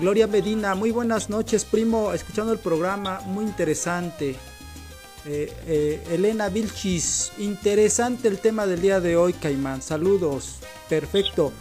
[0.00, 2.12] Gloria Medina, muy buenas noches, primo.
[2.12, 4.36] Escuchando el programa, muy interesante.
[5.26, 9.82] Eh, eh, Elena Vilchis, interesante el tema del día de hoy, Caimán.
[9.82, 10.60] Saludos.
[10.88, 11.52] Perfecto.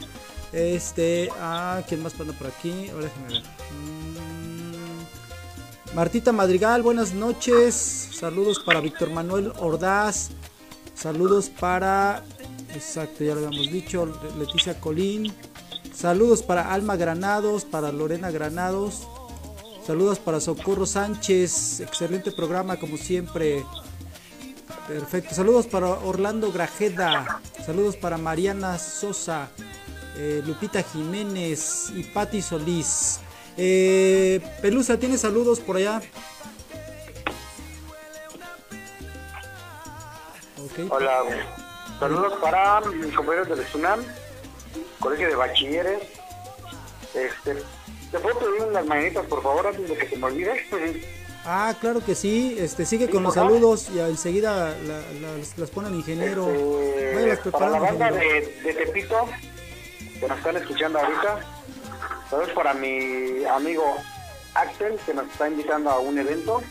[0.53, 2.91] Este, ah, ¿quién más pasa por aquí?
[2.91, 3.95] Mm,
[5.95, 7.73] Martita Madrigal, buenas noches.
[8.13, 10.29] Saludos para Víctor Manuel Ordaz.
[10.93, 12.23] Saludos para,
[12.75, 14.05] exacto, ya lo habíamos dicho,
[14.37, 15.33] Leticia Colín.
[15.97, 19.07] Saludos para Alma Granados, para Lorena Granados.
[19.83, 21.79] Saludos para Socorro Sánchez.
[21.79, 23.65] Excelente programa como siempre.
[24.87, 25.33] Perfecto.
[25.33, 27.41] Saludos para Orlando Grajeda.
[27.65, 29.49] Saludos para Mariana Sosa.
[30.17, 33.19] Eh, Lupita Jiménez y Patti Solís.
[33.57, 35.99] Eh, Pelusa, ¿tienes saludos por allá?
[40.89, 41.23] Hola,
[41.99, 43.99] saludos para mis compañeros del SUNAM,
[44.99, 46.01] Colegio de Bachilleres.
[47.13, 47.55] Este,
[48.11, 50.65] ¿Te puedo pedir unas mañanitas, por favor, antes de que se me olvide?
[51.49, 52.57] Ah, claro que sí.
[52.59, 56.45] Este, sigue con los saludos y enseguida la, la, las pone el ingeniero.
[56.51, 59.29] Este, para la banda de, de, Tepito,
[60.19, 61.39] que nos están escuchando ahorita.
[62.29, 63.95] Saludos para mi amigo
[64.55, 66.61] Axel, que nos está invitando a un evento.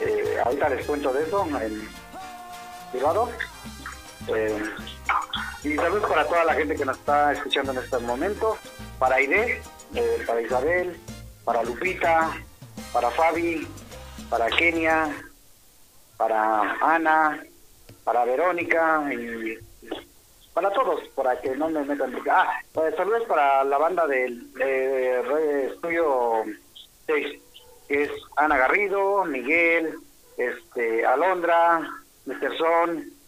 [0.00, 1.88] Eh, ahorita les cuento de eso en
[2.90, 3.30] privado.
[4.34, 4.62] Eh,
[5.64, 8.56] y saludos para toda la gente que nos está escuchando en este momento.
[8.98, 9.62] Para Aide,
[9.94, 10.96] eh, para Isabel,
[11.44, 12.30] para Lupita,
[12.92, 13.66] para Fabi,
[14.28, 15.10] para Kenia,
[16.16, 17.42] para Ana,
[18.04, 19.58] para Verónica y
[20.54, 22.16] para todos, para que no me metan.
[22.30, 26.44] Ah, pues, saludos para la banda del de, Estudio
[27.06, 27.40] 6,
[27.88, 29.94] que es Ana Garrido, Miguel,
[30.36, 31.88] este Alondra,
[32.26, 32.56] Mr.
[32.58, 33.19] Son,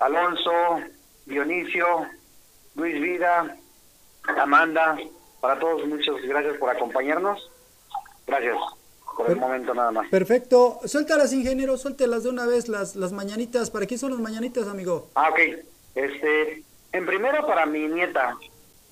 [0.00, 0.80] Alonso,
[1.26, 2.06] Dionisio,
[2.74, 3.56] Luis Vida,
[4.38, 4.98] Amanda,
[5.40, 7.50] para todos muchas gracias por acompañarnos.
[8.26, 8.56] Gracias
[9.16, 10.08] por el momento nada más.
[10.08, 10.80] Perfecto.
[10.84, 13.70] Suéltalas, ingeniero, suéltelas de una vez las, las mañanitas.
[13.70, 15.10] ¿Para quién son las mañanitas, amigo?
[15.14, 15.38] Ah, ok.
[15.94, 18.36] Este, en primero para mi nieta,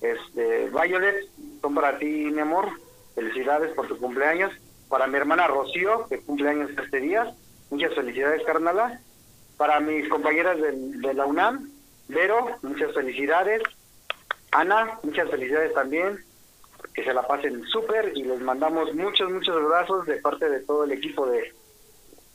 [0.01, 1.27] este, Violet,
[1.61, 2.69] son para ti, mi amor.
[3.15, 4.51] Felicidades por tu cumpleaños.
[4.89, 7.33] Para mi hermana Rocío, que cumpleaños este día.
[7.69, 9.01] Muchas felicidades, carnala.
[9.59, 11.69] Para mis compañeras de, de la UNAM,
[12.07, 13.61] Vero, muchas felicidades.
[14.51, 16.23] Ana, muchas felicidades también.
[16.93, 20.85] Que se la pasen súper y les mandamos muchos, muchos abrazos de parte de todo
[20.85, 21.53] el equipo de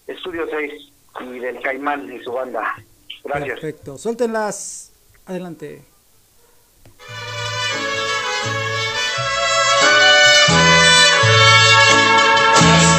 [0.06, 0.72] Estudio 6
[1.20, 2.76] y del Caimán y su banda.
[3.24, 3.58] Gracias.
[3.58, 3.98] Perfecto.
[3.98, 4.92] Suéltenlas.
[5.26, 5.82] Adelante.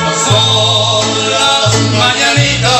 [0.05, 2.74] Estas son las mañanitas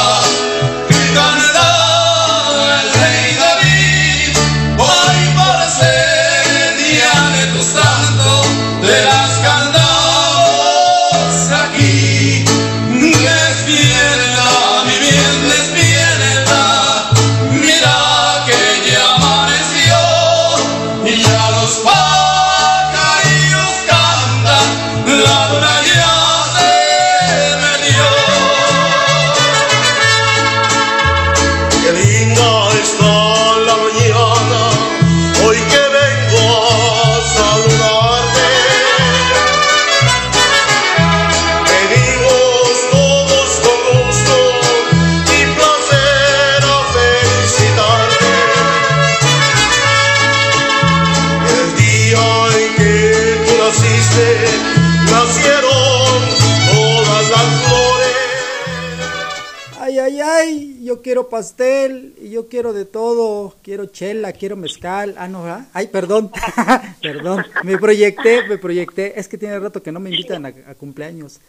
[61.06, 63.54] quiero pastel y yo quiero de todo.
[63.62, 65.14] Quiero chela, quiero mezcal.
[65.20, 65.68] Ah, no, ¿verdad?
[65.72, 66.32] Ay, perdón,
[67.02, 67.46] perdón.
[67.64, 69.20] Me proyecté, me proyecté.
[69.20, 71.40] Es que tiene rato que no me invitan a, a cumpleaños.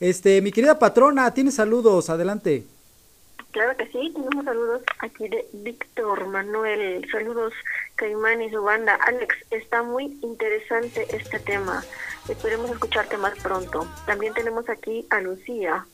[0.00, 2.64] Este, mi querida patrona, tiene saludos, adelante.
[3.52, 7.08] Claro que sí, tenemos saludos aquí de Víctor Manuel.
[7.10, 7.54] Saludos,
[7.94, 8.98] Caimán y su banda.
[9.06, 11.82] Alex, está muy interesante este tema.
[12.28, 13.88] Esperemos escucharte más pronto.
[14.04, 15.86] También tenemos aquí a Lucía.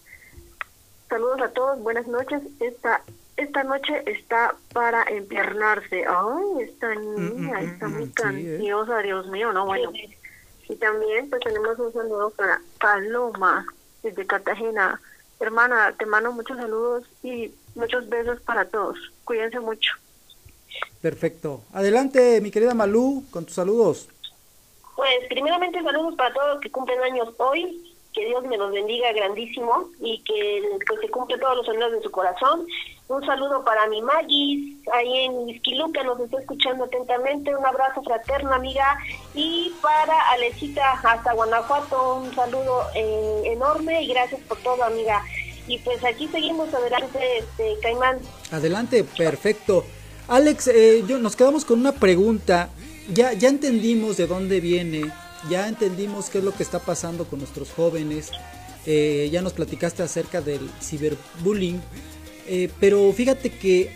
[1.12, 2.40] Saludos a todos, buenas noches.
[2.58, 3.02] Esta
[3.36, 6.06] esta noche está para empiernarse.
[6.08, 8.14] Ay, esta niña mm, está mm, muy sí, ¿eh?
[8.14, 9.92] cantiosa, Dios mío, no, bueno.
[10.70, 13.66] Y también pues tenemos un saludo para Paloma
[14.02, 15.02] desde Cartagena.
[15.38, 18.96] Hermana, te mando muchos saludos y muchos besos para todos.
[19.24, 19.92] Cuídense mucho.
[21.02, 21.60] Perfecto.
[21.74, 24.08] Adelante, mi querida Malú, con tus saludos.
[24.96, 29.12] Pues primeramente saludos para todos los que cumplen años hoy, que Dios me los bendiga
[29.12, 32.66] grandísimo y que pues, se cumplen todos los anhelos de su corazón.
[33.08, 37.54] Un saludo para mi Magis, ahí en Izquiluca, nos está escuchando atentamente.
[37.54, 38.98] Un abrazo fraterno, amiga.
[39.34, 45.22] Y para Alecita hasta Guanajuato, un saludo eh, enorme y gracias por todo, amiga.
[45.66, 48.18] Y pues aquí seguimos adelante, este Caimán.
[48.50, 49.84] Adelante, perfecto.
[50.28, 52.70] Alex, eh, yo, nos quedamos con una pregunta.
[53.12, 55.12] Ya, ya entendimos de dónde viene,
[55.48, 58.30] ya entendimos qué es lo que está pasando con nuestros jóvenes,
[58.86, 61.80] eh, ya nos platicaste acerca del ciberbullying,
[62.46, 63.94] eh, pero fíjate que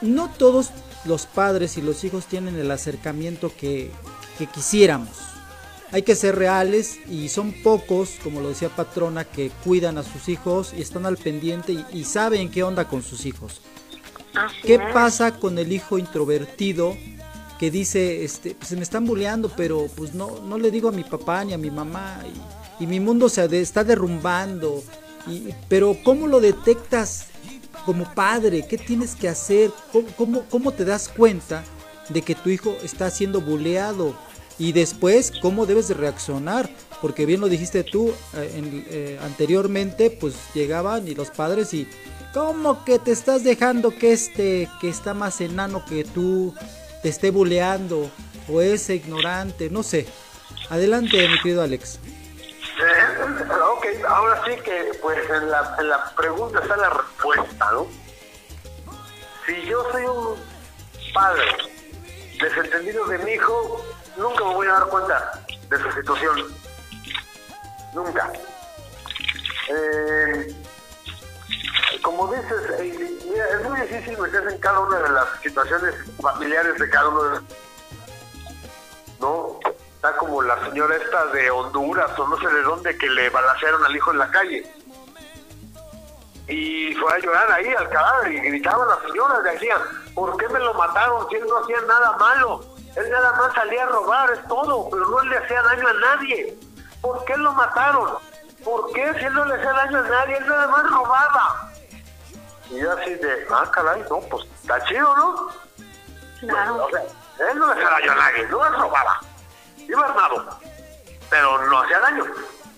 [0.00, 0.70] no todos
[1.04, 3.90] los padres y los hijos tienen el acercamiento que,
[4.38, 5.10] que quisiéramos.
[5.92, 10.28] Hay que ser reales y son pocos, como lo decía Patrona, que cuidan a sus
[10.28, 13.60] hijos y están al pendiente y, y saben qué onda con sus hijos.
[14.62, 16.96] ¿Qué pasa con el hijo introvertido
[17.58, 20.92] que dice, este, pues se me están bulleando, pero pues no, no le digo a
[20.92, 22.22] mi papá ni a mi mamá
[22.78, 24.82] y, mi mundo se está derrumbando?
[25.26, 27.26] Y, pero ¿cómo lo detectas
[27.86, 28.66] como padre?
[28.68, 29.70] ¿Qué tienes que hacer?
[30.16, 31.64] ¿Cómo, cómo, te das cuenta
[32.10, 34.14] de que tu hijo está siendo bulleado?
[34.58, 36.68] Y después, ¿cómo debes de reaccionar?
[37.00, 41.88] Porque bien lo dijiste tú eh, eh, anteriormente, pues llegaban y los padres y
[42.36, 46.52] ¿Cómo que te estás dejando que este que está más enano que tú
[47.08, 48.10] esté buleando
[48.48, 49.70] o ese ignorante?
[49.70, 50.06] No sé.
[50.70, 51.98] Adelante, mi querido Alex.
[52.78, 57.86] Eh, ok, ahora sí que pues en la, en la pregunta está la respuesta, ¿no?
[59.46, 60.36] Si yo soy un
[61.14, 61.44] padre
[62.40, 63.84] desentendido de mi hijo,
[64.16, 66.54] nunca me voy a dar cuenta de su situación.
[67.94, 68.32] Nunca.
[69.68, 70.54] Eh,
[72.02, 72.80] como dices,
[73.50, 77.40] es muy difícil meterse en cada una de las situaciones familiares de cada uno de
[79.20, 79.58] ¿no?
[79.94, 83.84] Está como la señora esta de Honduras o no sé de dónde que le balancearon
[83.84, 84.70] al hijo en la calle.
[86.48, 89.80] Y fue a llorar ahí al cadáver y gritaban las señoras, decían,
[90.14, 92.60] ¿por qué me lo mataron si él no hacía nada malo?
[92.94, 96.56] Él nada más salía a robar, es todo, pero no le hacía daño a nadie.
[97.00, 98.18] ¿Por qué lo mataron?
[98.64, 100.36] ¿Por qué si él no le hacía daño a nadie?
[100.36, 101.65] Él nada más robaba.
[102.70, 105.48] Y yo así de, ah, caray, no, pues está chido, ¿no?
[106.40, 106.84] Claro.
[106.84, 107.02] O sea,
[107.50, 109.20] él no le hacía daño a nadie, no él robaba.
[109.78, 110.58] Iba armado,
[111.30, 112.24] pero no hacía daño,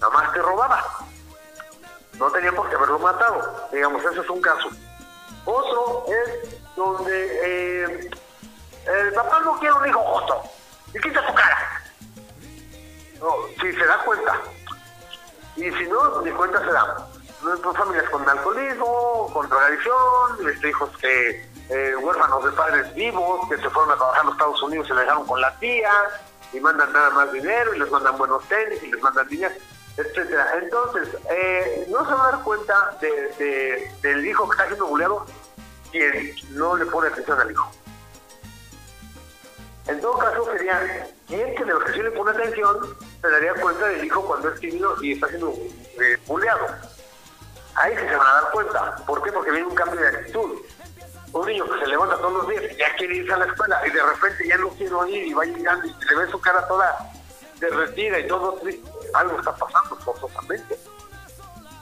[0.00, 0.84] nada más que robaba.
[2.18, 3.68] No tenía por qué haberlo matado.
[3.72, 4.68] Digamos, ese es un caso.
[5.44, 8.10] Otro es donde eh,
[8.86, 10.42] el papá no quiere un hijo justo
[10.94, 11.82] y quita tu cara.
[13.20, 14.38] No, si se da cuenta.
[15.56, 17.08] Y si no, ni cuenta se da.
[17.42, 23.70] Familias con alcoholismo, con drogadicción, este, hijos que eh, huérfanos de padres vivos que se
[23.70, 25.92] fueron a trabajar a los Estados Unidos y se dejaron con la tía
[26.52, 29.54] y mandan nada más dinero y les mandan buenos tenis y les mandan dinero,
[29.96, 30.46] etcétera.
[30.60, 34.86] Entonces, eh, no se va a dar cuenta de, de- del hijo que está siendo
[34.86, 35.24] buleado
[35.92, 37.70] quien no le pone atención al hijo.
[39.86, 43.54] En todo caso, sería quien que de los que sí le pone atención se daría
[43.54, 46.66] cuenta del hijo cuando es tímido y está siendo eh, buleado.
[47.80, 48.96] Ahí se van a dar cuenta.
[49.06, 49.32] ¿Por qué?
[49.32, 50.56] Porque viene un cambio de actitud.
[51.32, 53.86] Un niño que se levanta todos los días y ya quiere irse a la escuela
[53.86, 56.40] y de repente ya no quiere ir y va llegando y se le ve su
[56.40, 56.96] cara toda
[57.60, 58.90] derretida y todo triste.
[59.14, 60.78] Algo está pasando forzosamente.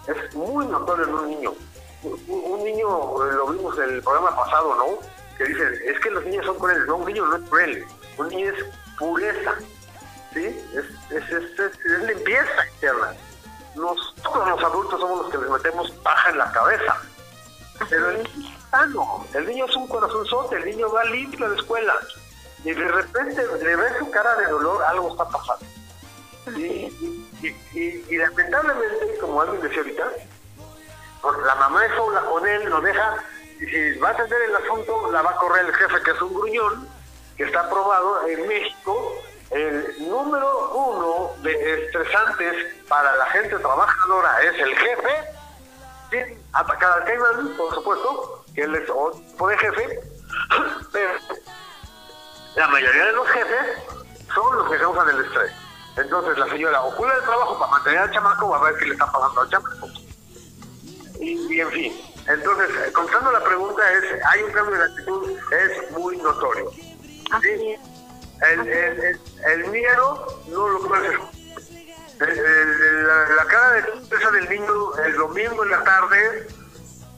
[0.09, 1.55] Es muy notorio en un niño.
[2.03, 2.89] Un, niño,
[3.27, 4.99] eh, lo vimos en el programa pasado, ¿no?
[5.39, 6.87] Que dicen, es que los niños son crueles.
[6.87, 7.85] No, un niño no es cruel.
[8.19, 8.65] Un niño es
[8.99, 9.55] pureza.
[10.35, 10.45] ¿Sí?
[10.75, 12.63] Es, es, es, es- limpieza
[13.77, 14.13] interna.
[14.17, 16.97] Nosotros los adultos somos los que les metemos paja en la cabeza.
[17.91, 19.27] Pero el niño es sano.
[19.35, 20.57] El niño es un corazonzote.
[20.57, 21.95] El niño va limpio a la escuela.
[22.65, 25.65] Y de repente le ve su cara de dolor, algo está pasando.
[26.57, 30.05] Y, y, y- y- y lamentablemente, como alguien decía ahorita,
[31.23, 33.17] pues la mamá es sola con él, lo deja,
[33.61, 36.23] y si va a atender el asunto, la va a correr el jefe, que es
[36.23, 36.89] un gruñón,
[37.37, 39.13] que está aprobado en México,
[39.51, 45.25] el número uno de estresantes para la gente trabajadora es el jefe
[46.11, 50.01] sin atacar al Caimán, por supuesto, que él es otro de jefe,
[50.93, 51.11] pero
[52.57, 53.67] la mayoría de los jefes
[54.35, 55.53] son los que causan el estrés.
[55.97, 58.93] Entonces la señora ocurre el trabajo para mantener al chamaco, va a ver qué le
[58.93, 59.89] está pasando al chamaco.
[61.19, 65.91] Y, y en fin, entonces, contestando la pregunta es, hay un cambio de actitud, es
[65.93, 66.71] muy notorio.
[66.73, 67.77] ¿sí?
[68.43, 71.19] El, el, el, miedo no lo puedes
[72.19, 76.47] la, la cara de tristeza del niño el domingo en la tarde,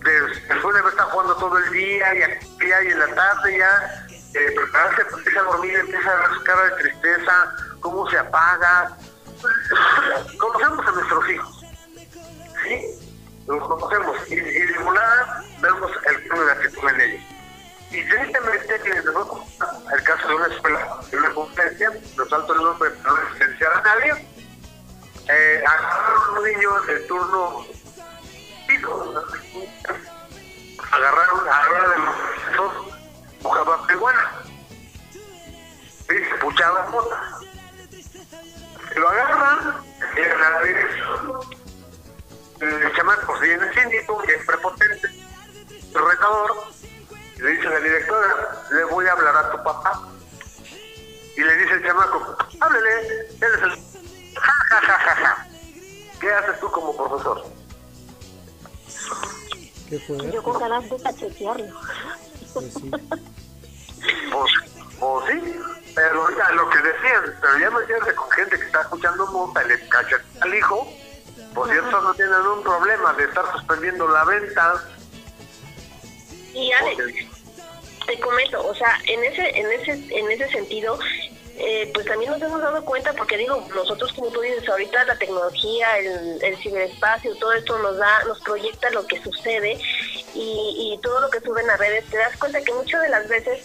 [0.05, 4.07] de- después de haber jugando todo el día y aquí hay en la tarde ya,
[4.35, 8.19] eh, prepararse para irse a dormir, empieza a ver su cara de tristeza, cómo se
[8.19, 8.97] apaga.
[10.39, 11.65] Conocemos a nuestros hijos,
[12.65, 13.01] ¿sí?
[13.47, 17.23] Los conocemos y, y de volada vemos el cambio de actitud en ellos.
[17.91, 22.91] Y tristemente, les el caso de una escuela, de una conferencia, no salto el nombre
[23.03, 24.27] no a nadie,
[25.29, 27.67] eh, agarraron un niño del turno
[28.67, 29.15] pico,
[30.93, 32.73] agarraron a la de los dos,
[33.43, 34.43] buscaba peruana
[35.15, 37.39] y se puchaba mota.
[38.97, 39.83] Lo agarran
[40.17, 40.77] y a la vez
[42.61, 45.09] el chamaco viene síndico, que es prepotente,
[45.95, 46.69] retador,
[47.39, 50.09] le dice la directora, le voy a hablar a tu papá.
[51.37, 53.71] Y le dice el chamaco, háblele, él es el...
[54.35, 55.47] Ja, ja, ja, ja, ja.
[56.21, 57.45] ¿Qué haces tú como profesor?
[59.89, 60.33] ¿Qué fue?
[60.33, 61.81] Yo con ganas de cachetearlo.
[62.53, 62.91] Pues sí.
[62.91, 64.53] Pues,
[64.99, 65.61] pues sí,
[65.95, 69.65] pero oiga, lo que decían, pero ya me entiendes con gente que está escuchando mota
[69.65, 70.89] y le cachan al hijo,
[71.55, 74.83] pues cierto no tienen un problema de estar suspendiendo la venta.
[76.55, 77.03] Y Alex,
[78.07, 80.99] te comento, o sea, en ese, en ese, en ese sentido,
[81.61, 85.19] eh, pues también nos hemos dado cuenta, porque digo, nosotros como tú dices, ahorita la
[85.19, 89.79] tecnología, el, el ciberespacio, todo esto nos da, nos proyecta lo que sucede
[90.35, 93.29] y, y todo lo que suben a redes, te das cuenta que muchas de las
[93.29, 93.61] veces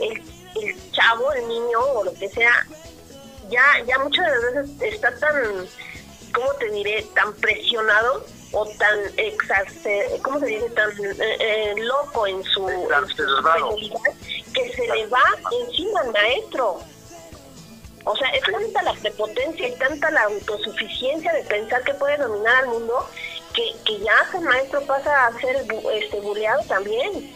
[0.00, 0.22] el,
[0.62, 2.66] el chavo, el niño o lo que sea,
[3.50, 5.68] ya, ya muchas de las veces está tan,
[6.32, 8.24] ¿cómo te diré?, tan presionado
[8.54, 13.98] o tan exace, ¿cómo se dice?, tan eh, eh, loco en su, superioridad,
[14.54, 15.22] que se le va
[15.66, 16.80] encima al maestro.
[18.06, 22.64] O sea, es tanta la prepotencia y tanta la autosuficiencia de pensar que puede dominar
[22.64, 23.06] al mundo
[23.54, 27.34] que, que ya ese maestro pasa a ser bu- este, buleado también,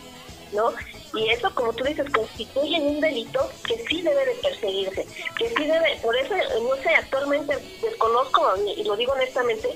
[0.53, 0.73] ¿no?
[1.15, 5.07] Y eso, como tú dices, constituye un delito que sí debe de perseguirse,
[5.39, 8.43] que sí debe, por eso, no sé, actualmente desconozco,
[8.77, 9.71] y lo digo honestamente,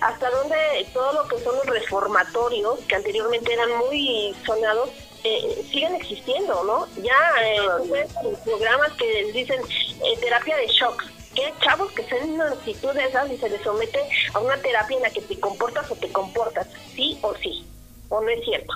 [0.00, 0.56] hasta dónde
[0.92, 4.90] todo lo que son los reformatorios, que anteriormente eran muy sonados,
[5.24, 6.86] eh, siguen existiendo, ¿no?
[7.02, 8.06] Ya eh,
[8.44, 13.04] programas que dicen eh, terapia de shocks, que chavos que están en una actitud de
[13.04, 14.00] esas y se les somete
[14.32, 17.66] a una terapia en la que te comportas o te comportas, sí o sí,
[18.08, 18.72] o no es cierto.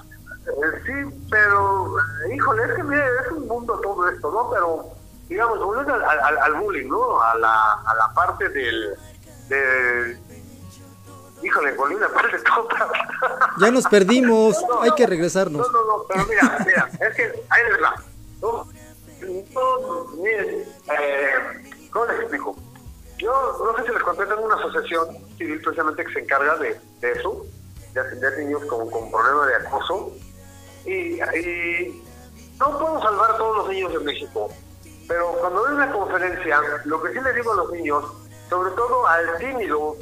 [0.47, 4.51] Eh, sí, pero, eh, híjole, es que mire, es un mundo todo esto, ¿no?
[4.51, 4.89] Pero,
[5.29, 7.21] digamos, volviendo al, al, bullying, ¿no?
[7.23, 8.95] A la, a la parte del,
[9.49, 10.19] del...
[11.43, 12.91] Híjole, a la parte toda.
[13.61, 15.09] Ya nos perdimos, No, no, hay que no.
[15.11, 15.67] regresarnos.
[15.71, 17.95] No, no, no, pero mira, mira, es que ahí les va.
[18.41, 18.67] No,
[19.55, 20.65] no, miren,
[20.99, 22.57] eh, ¿cómo les explico?
[23.19, 23.33] Yo
[23.65, 25.09] no sé si les conté, tengo una asociación
[25.39, 27.47] civil precisamente que se encarga de, de eso,
[27.93, 30.13] de atender niños con, con problemas de acoso.
[30.85, 32.05] Y, y
[32.59, 34.51] no puedo salvar a todos los niños de México,
[35.09, 38.05] pero cuando hay una conferencia, lo que sí les digo a los niños,
[38.51, 39.97] sobre todo al tímido,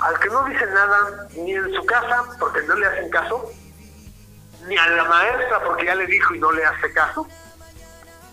[0.00, 3.50] al que no dice nada ni en su casa porque no le hacen caso,
[4.66, 7.26] ni a la maestra porque ya le dijo y no le hace caso,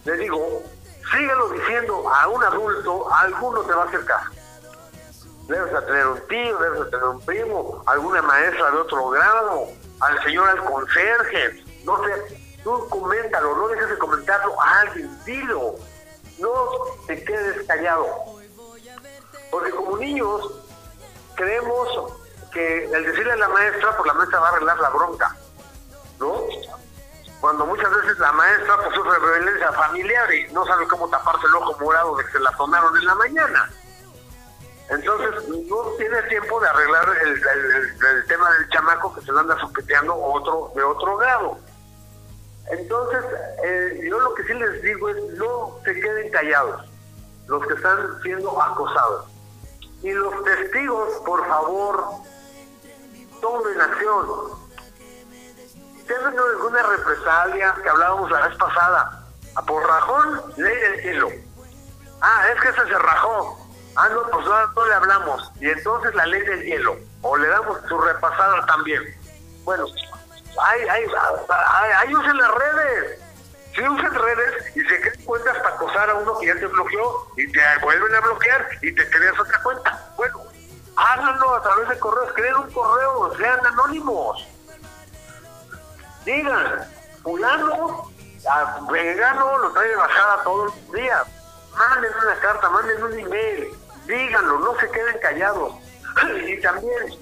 [0.06, 0.64] le digo,
[1.12, 4.30] síguelo diciendo a un adulto, a alguno te va a hacer caso.
[5.48, 9.68] Debes de tener un tío, debes de tener un primo, alguna maestra de otro grado,
[10.00, 15.76] al señor al conserje, no sé, tú coméntalo, no dejes de comentarlo a alguien, dilo,
[16.40, 16.52] no
[17.08, 18.08] te quedes callado.
[19.50, 20.69] Porque como niños
[21.40, 21.88] creemos
[22.52, 25.36] que el decirle a la maestra, pues la maestra va a arreglar la bronca,
[26.20, 26.36] ¿no?
[27.40, 31.56] Cuando muchas veces la maestra pues sufre violencia familiar y no sabe cómo taparse el
[31.56, 33.72] ojo morado de que se la sonaron en la mañana.
[34.90, 40.16] Entonces no tiene tiempo de arreglar el, tema del chamaco que se lo anda soqueteando
[40.16, 41.58] otro de otro grado.
[42.72, 43.24] Entonces,
[43.64, 46.86] eh, yo lo que sí les digo es no se queden callados
[47.48, 49.29] los que están siendo acosados.
[50.02, 52.06] Y los testigos, por favor,
[53.42, 54.28] tomen acción.
[56.08, 59.24] Tenido alguna represalia que hablábamos la vez pasada,
[59.56, 61.30] a por rajón, ley del cielo.
[62.22, 63.58] Ah, es que ese se rajó.
[63.96, 65.52] Ah, no, pues no, no le hablamos.
[65.60, 66.98] Y entonces la ley del hielo.
[67.22, 69.04] O le damos su repasada también.
[69.64, 69.86] Bueno,
[70.62, 73.22] hay, hay, hay, hay usen las redes.
[73.76, 77.28] Si usan redes y se crean cuentas para acosar a uno que ya te bloqueó
[77.38, 80.14] y te vuelven a bloquear y te creas otra cuenta.
[80.18, 80.44] Bueno,
[80.96, 84.48] háganlo a través de correos, creen un correo, sean anónimos.
[86.26, 86.88] Digan,
[87.24, 88.12] fulano,
[88.50, 91.24] a vegano lo trae bajada todos los días.
[91.78, 93.70] Manden una carta, manden un email,
[94.06, 95.74] díganlo, no se queden callados.
[96.46, 97.18] Y también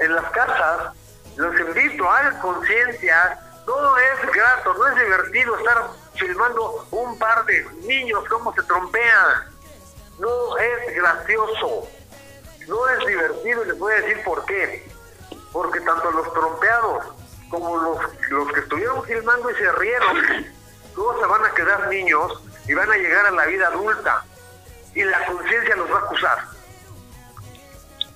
[0.00, 0.92] en las casas
[1.36, 3.40] los invito, hagan conciencia,
[3.76, 9.50] no es grato, no es divertido estar filmando un par de niños cómo se trompean.
[10.18, 11.88] No es gracioso,
[12.66, 14.90] no es divertido y les voy a decir por qué.
[15.52, 17.04] Porque tanto los trompeados
[17.50, 17.98] como los,
[18.30, 20.46] los que estuvieron filmando y se rieron,
[20.96, 24.24] luego se van a quedar niños y van a llegar a la vida adulta
[24.94, 26.38] y la conciencia los va a acusar.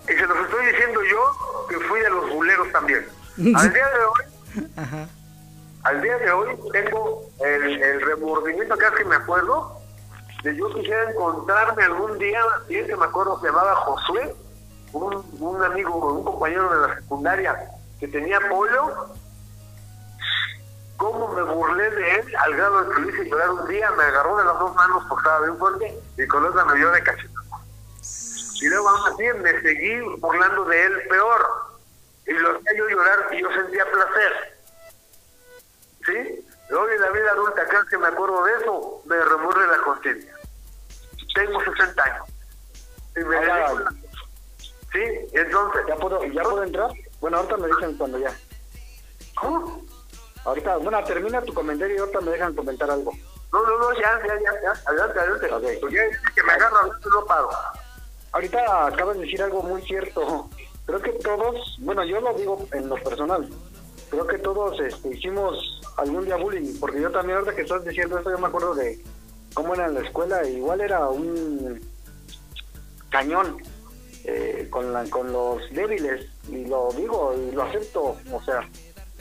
[0.04, 3.06] Y se los estoy diciendo yo que fui de los buleros también.
[3.56, 5.08] Al día de hoy,
[5.84, 9.78] al día de hoy tengo el, remordimiento cada que me acuerdo
[10.42, 14.34] de yo quisiera encontrarme algún día, y que me acuerdo se llamaba Josué,
[14.92, 17.56] un, un amigo, un compañero de la secundaria
[18.00, 19.08] que tenía pollo,
[20.96, 24.04] cómo me burlé de él al grado de que lo hice llorar un día, me
[24.04, 27.02] agarró de las dos manos porque estaba bien fuerte y con otra me dio de
[27.02, 27.42] cachetazo.
[28.60, 31.46] Y luego aún así me seguí burlando de él peor.
[32.26, 34.61] Y lo hacía yo llorar y yo sentía placer.
[36.06, 36.46] ¿Sí?
[36.74, 40.34] Hoy en la vida adulta, cada que me acuerdo de eso, me remuerde la conciencia.
[41.34, 42.26] Tengo 60 años.
[43.16, 43.92] Y me Ahora- dedico a-
[44.92, 45.00] ¿Sí?
[45.32, 45.82] Entonces...
[45.88, 46.90] ¿Ya puedo, ¿Ya puedo entrar?
[47.20, 48.34] Bueno, ahorita me dicen cuando ya.
[49.40, 49.82] ¿Cómo?
[50.44, 53.12] Ahorita, bueno, termina tu comentario y ahorita me dejan comentar algo.
[53.52, 54.72] No, no, no, ya, ya, ya, ya.
[54.86, 55.52] Adelante, adelante.
[55.52, 55.80] Ok.
[55.80, 56.80] Porque que me agarra,
[57.10, 57.50] no paro.
[58.32, 60.48] Ahorita acabas de decir algo muy cierto.
[60.86, 63.48] Creo que todos, bueno, yo lo digo en lo personal,
[64.12, 68.18] creo que todos este, hicimos algún día bullying, porque yo también ahorita que estás diciendo
[68.18, 69.02] esto, yo me acuerdo de
[69.54, 71.80] cómo era en la escuela, igual era un
[73.08, 73.56] cañón
[74.24, 78.68] eh, con, la- con los débiles, y lo digo y lo acepto, o sea,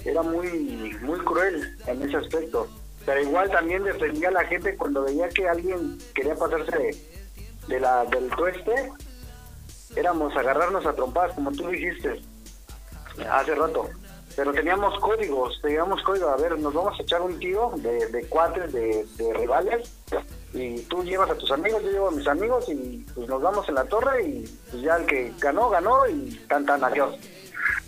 [0.04, 2.68] era muy, muy cruel en ese aspecto.
[3.06, 6.98] Pero igual también defendía a la gente cuando veía que alguien quería pasarse de,
[7.68, 8.92] de la, del tueste,
[9.96, 12.22] éramos agarrarnos a trompadas, como tú dijiste
[13.30, 13.90] hace rato.
[14.36, 16.30] Pero teníamos códigos, teníamos códigos.
[16.32, 19.92] A ver, nos vamos a echar un tiro de, de cuates, de, de rivales,
[20.54, 23.68] y tú llevas a tus amigos, yo llevo a mis amigos, y pues nos vamos
[23.70, 27.16] en la torre, y pues ya el que ganó, ganó, y tan tan adiós.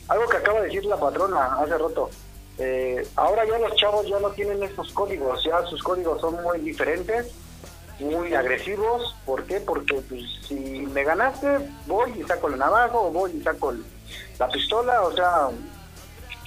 [0.09, 2.09] Algo que acaba de decir la patrona hace rato.
[2.59, 6.59] eh, ahora ya los chavos ya no tienen estos códigos, ya sus códigos son muy
[6.59, 7.33] diferentes
[7.99, 9.15] muy agresivos.
[9.25, 9.59] ¿Por qué?
[9.61, 13.85] Porque pues, si me ganaste, voy y saco la navaja o voy y saco el-
[14.39, 15.03] la pistola.
[15.03, 15.49] O sea,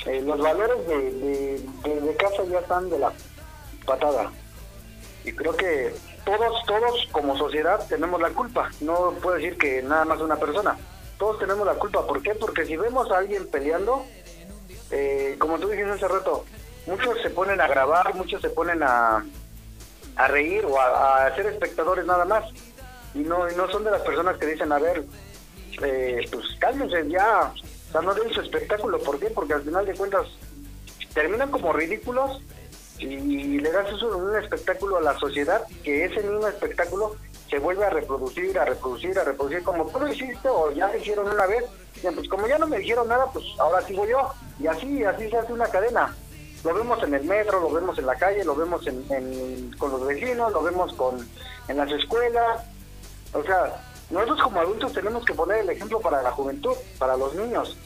[0.06, 3.12] eh, los valores de, de, de- casa ya están de la
[3.84, 4.30] patada.
[5.24, 5.94] Y creo que
[6.24, 8.70] todos, todos como sociedad tenemos la culpa.
[8.80, 10.76] No puedo decir que nada más una persona.
[11.18, 12.06] Todos tenemos la culpa.
[12.06, 12.34] ¿Por qué?
[12.34, 14.04] Porque si vemos a alguien peleando,
[14.90, 16.44] eh, como tú dijiste hace rato,
[16.86, 19.24] muchos se ponen a grabar, muchos se ponen a,
[20.16, 22.44] a reír o a, ser espectadores nada más.
[23.14, 25.04] Y no, y no son de las personas que dicen, a ver,
[25.82, 27.52] eh, pues cálmense ya,
[28.02, 28.98] no den su espectáculo.
[28.98, 29.26] ¿Por qué?
[29.26, 30.26] Porque al final de cuentas
[31.14, 32.40] terminan como ridículos
[32.98, 37.16] y le das un espectáculo a la sociedad, que ese mismo espectáculo
[37.50, 40.96] se vuelve a reproducir, a reproducir, a reproducir, como tú lo hiciste o ya lo
[40.96, 41.64] hicieron una vez,
[42.02, 44.32] pues como ya no me dijeron nada, pues ahora sigo yo.
[44.58, 46.14] Y así, así se hace una cadena.
[46.64, 50.04] Lo vemos en el metro, lo vemos en la calle, lo vemos en- con los
[50.06, 51.26] vecinos, lo vemos con
[51.68, 52.62] en las escuelas.
[53.32, 53.80] O sea,
[54.10, 57.76] nosotros como adultos tenemos que poner el ejemplo para la juventud, para los niños.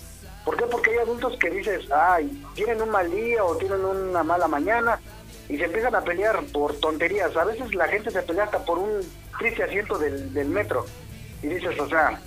[0.44, 0.64] ¿Por qué?
[0.66, 5.00] Porque hay adultos que dices, ay, tienen un mal día o tienen una mala mañana
[5.48, 7.36] y se empiezan a pelear por tonterías.
[7.36, 9.00] A veces la gente se pelea hasta por un
[9.38, 10.84] triste asiento del, metro.
[11.42, 12.20] Y dices, o sea,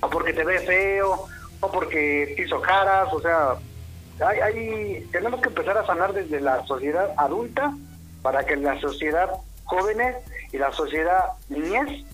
[0.00, 1.26] o porque te ve feo,
[1.60, 3.54] o porque te hizo caras, o sea,
[4.26, 7.72] hay, hay- tenemos que empezar a sanar desde la sociedad adulta
[8.22, 9.30] para que la sociedad
[9.64, 10.16] jóvenes
[10.52, 12.04] y la sociedad niñez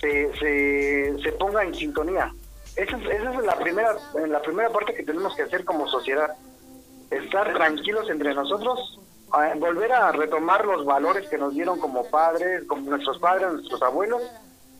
[0.00, 2.32] se, se, se ponga en sintonía.
[2.76, 6.34] Esa es, esa es la primera la primera parte que tenemos que hacer como sociedad.
[7.10, 8.98] Estar tranquilos entre nosotros,
[9.32, 13.80] a- volver a retomar los valores que nos dieron como padres, como nuestros padres, nuestros
[13.82, 14.22] abuelos,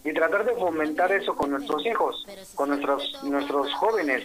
[0.04, 4.24] y tratar de fomentar eso con nuestros hijos, con nuestros nuestros jóvenes.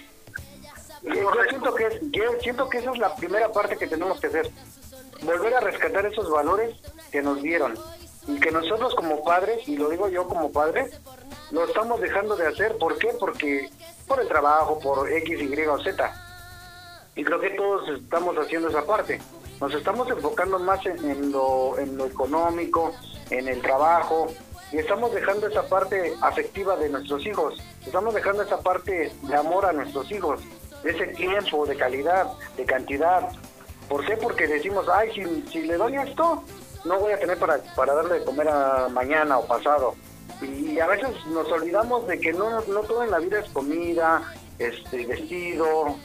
[1.04, 4.28] Yo siento que es- yo siento que esa es la primera parte que tenemos que
[4.28, 4.50] hacer,
[5.24, 6.76] volver a rescatar esos valores
[7.12, 7.74] que nos dieron.
[8.28, 10.90] Y que nosotros como padres, y lo digo yo como padre,
[11.52, 12.78] lo estamos dejando de hacer.
[12.78, 13.10] ¿Por qué?
[13.20, 13.70] Porque
[14.08, 16.14] por el trabajo, por X, Y o Z.
[17.16, 19.20] Y creo que todos estamos haciendo esa parte.
[19.60, 22.94] Nos estamos enfocando más en, lo, en lo económico,
[23.30, 24.28] en el trabajo,
[24.72, 27.62] y estamos dejando esa parte afectiva de nuestros hijos.
[27.86, 30.40] Estamos dejando esa parte de amor a nuestros hijos,
[30.84, 33.30] ese tiempo, de calidad, de cantidad.
[33.90, 34.16] ¿Por qué?
[34.16, 36.44] Porque decimos, ay, si, si le doy esto,
[36.86, 39.96] no voy a tener para, para darle de comer a mañana o pasado.
[40.42, 44.22] Y a veces nos olvidamos de que no, no todo en la vida es comida,
[44.58, 45.96] este, vestido.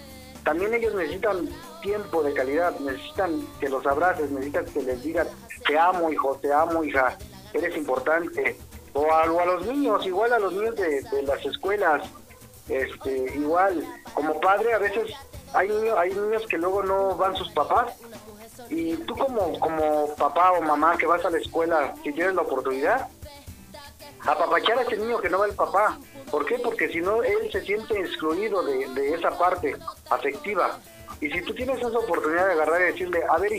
[0.44, 1.48] También ellos necesitan
[1.80, 5.26] tiempo de calidad, necesitan que los abraces, necesitan que les digan,
[5.66, 7.16] te amo hijo, te amo hija,
[7.52, 8.58] eres importante.
[8.92, 12.02] O a, a los niños, igual a los niños de, de las escuelas,
[12.68, 15.12] este, igual, como padre a veces
[15.54, 17.94] hay niños, hay niños que luego no van sus papás
[18.70, 22.42] y tú como, como papá o mamá que vas a la escuela, si tienes la
[22.42, 23.08] oportunidad,
[24.26, 25.98] apapachar a ese niño que no va el papá.
[26.30, 26.58] ¿Por qué?
[26.58, 29.76] Porque si no, él se siente excluido de, de esa parte
[30.10, 30.78] afectiva.
[31.20, 33.52] Y si tú tienes esa oportunidad de agarrar y decirle, a ver,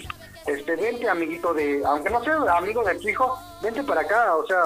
[0.46, 4.46] este, vente amiguito de, aunque no sea amigo de tu hijo, vente para acá, o
[4.46, 4.64] sea,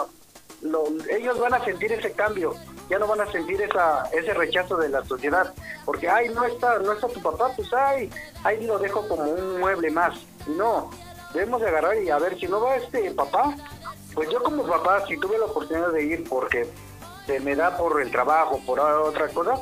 [0.62, 2.56] lo- ellos van a sentir ese cambio,
[2.90, 5.54] ya no van a sentir esa, ese rechazo de la sociedad,
[5.86, 8.10] porque ay no está, no está tu papá, pues ay,
[8.44, 10.16] ahí lo dejo como un mueble más.
[10.48, 10.90] No,
[11.34, 13.56] debemos de agarrar y a ver si no va este papá,
[14.14, 16.68] pues yo como papá, si tuve la oportunidad de ir porque
[17.26, 19.62] se me da por el trabajo, por otra cosa,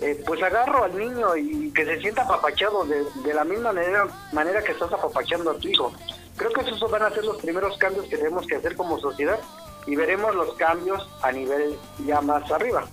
[0.00, 4.06] eh, pues agarro al niño y que se sienta apapachado de, de la misma manera,
[4.32, 5.92] manera que estás apapachando a tu hijo.
[6.36, 9.38] Creo que esos van a ser los primeros cambios que tenemos que hacer como sociedad
[9.86, 12.84] y veremos los cambios a nivel ya más arriba.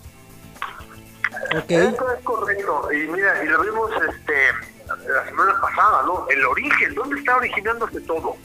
[1.67, 2.91] Esto es correcto.
[2.91, 4.33] Y mira, y lo vimos este,
[5.07, 6.25] la semana pasada, ¿no?
[6.29, 8.35] El origen, ¿dónde está originándose todo?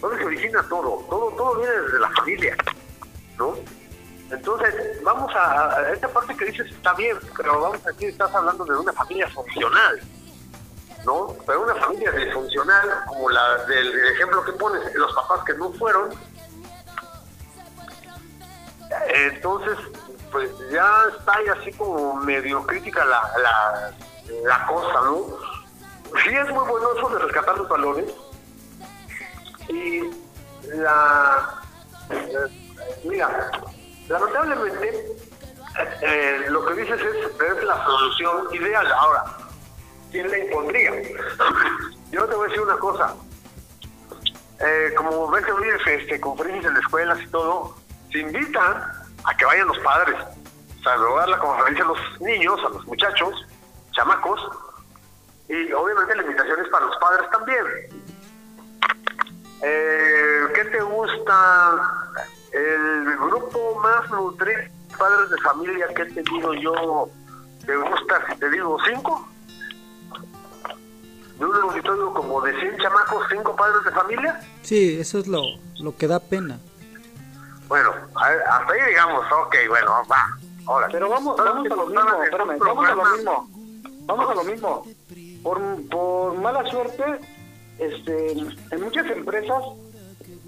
[0.00, 1.04] ¿Dónde se origina todo?
[1.08, 2.56] Todo, todo viene desde la familia,
[3.38, 3.54] ¿no?
[4.30, 8.64] Entonces, vamos a, a esta parte que dices está bien, pero vamos aquí, estás hablando
[8.64, 10.00] de una familia funcional,
[11.04, 11.36] ¿no?
[11.46, 16.10] Pero una familia disfuncional, como la del ejemplo que pones, los papás que no fueron,
[19.14, 19.78] entonces,
[20.30, 23.92] pues ya está ahí así como medio crítica la, la,
[24.44, 25.26] la cosa, ¿no?
[26.24, 28.06] Sí es muy bueno eso de rescatar los valores
[29.68, 30.02] y
[30.74, 31.62] la...
[32.10, 32.68] eh,
[33.04, 33.50] mira,
[34.08, 35.06] lamentablemente
[36.02, 38.92] eh, lo que dices es, es la solución ideal.
[38.92, 39.24] Ahora,
[40.10, 40.92] ¿quién la impondría?
[42.10, 43.14] Yo te voy a decir una cosa.
[44.60, 47.74] Eh, como ves que hoy este, conferencias en las escuelas y todo,
[48.12, 48.84] se invitan
[49.24, 50.16] a que vayan los padres,
[50.78, 53.46] o sea, luego dar la conferencia a los niños, a los muchachos,
[53.92, 54.40] chamacos,
[55.52, 57.64] y obviamente la invitación es para los padres también.
[59.62, 62.08] Eh, ¿Qué te gusta?
[62.52, 64.62] El grupo más nutrido
[64.98, 67.08] padres de familia que he tenido yo,
[67.66, 69.28] ¿te gusta si te digo cinco?
[71.38, 74.40] De un auditorio como de 100 chamacos, cinco padres de familia.
[74.62, 75.42] Sí, eso es lo,
[75.80, 76.58] lo que da pena.
[77.68, 80.28] Bueno, a ver, hasta ahí digamos, ok, bueno, va.
[80.66, 83.50] Ahora, Pero vamos, vamos a lo mismo, espérame, vamos a lo mismo.
[84.04, 84.86] Vamos a lo mismo.
[85.42, 87.04] Por, por mala suerte,
[87.78, 89.62] este, en muchas empresas,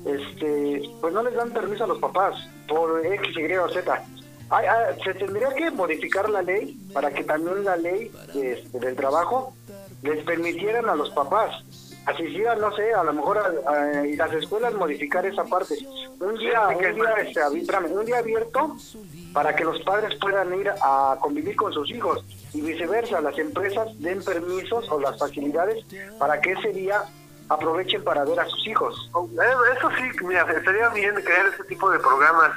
[0.04, 2.36] este, pues no les dan permiso a los papás
[2.68, 4.04] por X, Y o Z.
[4.50, 4.66] Ay,
[5.02, 9.54] se tendría que modificar la ley para que también la ley este, del trabajo
[10.02, 11.64] les permitieran a los papás
[12.06, 15.74] asistir, no sé, a lo mejor a, a- y las escuelas modificar esa parte.
[16.20, 18.76] Un día, un día, este, espérame, un día abierto
[19.32, 23.88] para que los padres puedan ir a convivir con sus hijos y viceversa, las empresas
[24.00, 25.84] den permisos o las facilidades
[26.18, 27.02] para que ese día
[27.48, 29.10] aprovechen para ver a sus hijos.
[29.14, 32.52] Eh, Eso sí, mira, estaría bien crear ese tipo de programas.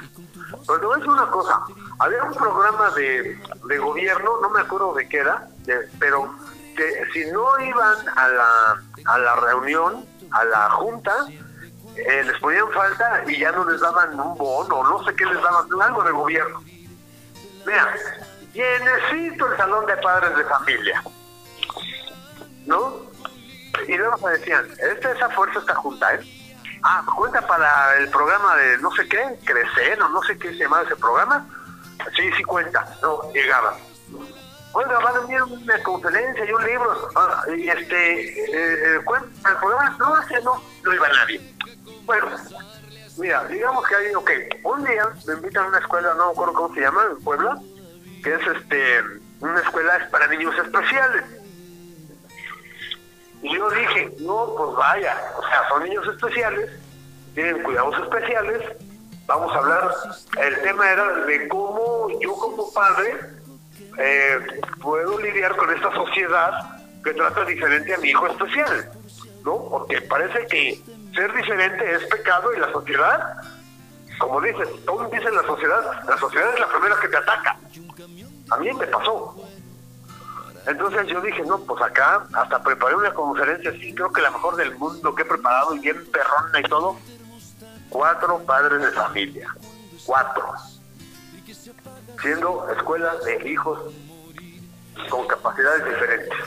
[0.66, 1.60] Pero te voy a decir una cosa.
[1.98, 6.32] Había un programa de, de gobierno, no me acuerdo de qué era, de- pero
[6.78, 11.12] que si no iban a la, a la reunión, a la junta,
[11.96, 15.42] eh, les ponían falta y ya no les daban un bono, no sé qué les
[15.42, 16.62] daban, algo de gobierno.
[17.66, 17.94] Mira,
[18.52, 21.02] llenecito el salón de padres de familia.
[22.66, 23.08] ¿No?
[23.88, 26.20] Y luego me decían, esta, esa fuerza está junta, ¿eh?
[26.84, 30.58] Ah, cuenta para el programa de no sé qué, Crecer o no sé qué se
[30.58, 31.44] llamaba ese programa.
[32.14, 32.86] Sí, sí cuenta.
[33.02, 33.87] No, llegaban.
[34.78, 37.10] Oiga, van a enviar una conferencia y un libro.
[37.16, 39.96] Ah, y este, eh, el programa.
[39.98, 40.14] No,
[40.44, 41.40] no, no iba nadie.
[42.04, 42.28] Bueno,
[43.16, 44.30] mira, digamos que hay, ok,
[44.62, 47.58] un día me invitan a una escuela, no me acuerdo cómo se llama, en Puebla,
[48.22, 49.02] que es este,
[49.40, 51.24] una escuela para niños especiales.
[53.42, 56.70] Y yo dije, no, pues vaya, o sea, son niños especiales,
[57.34, 58.62] tienen cuidados especiales.
[59.26, 59.90] Vamos a hablar,
[60.40, 63.38] el tema era de cómo yo como padre
[63.98, 64.38] eh,
[64.80, 66.52] puedo lidiar con esta sociedad
[67.02, 68.90] que trata diferente a mi hijo especial,
[69.44, 69.68] ¿no?
[69.68, 70.80] Porque parece que
[71.14, 73.36] ser diferente es pecado y la sociedad,
[74.18, 77.58] como dices, todos dicen la sociedad, la sociedad es la primera que te ataca.
[78.50, 79.36] A mí me pasó.
[80.66, 84.54] Entonces yo dije, no, pues acá hasta preparé una conferencia así, creo que la mejor
[84.56, 86.96] del mundo que he preparado y bien perrona y todo.
[87.88, 89.54] Cuatro padres de familia.
[90.04, 90.52] Cuatro.
[92.22, 93.92] Siendo escuelas de hijos
[95.10, 96.38] con capacidades diferentes.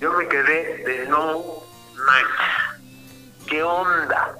[0.00, 1.62] Yo me quedé de no
[2.06, 3.46] manches.
[3.46, 4.38] ¿Qué onda?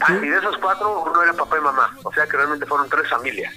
[0.00, 1.96] Ah, y de esos cuatro, uno era papá y mamá.
[2.02, 3.52] O sea que realmente fueron tres familias.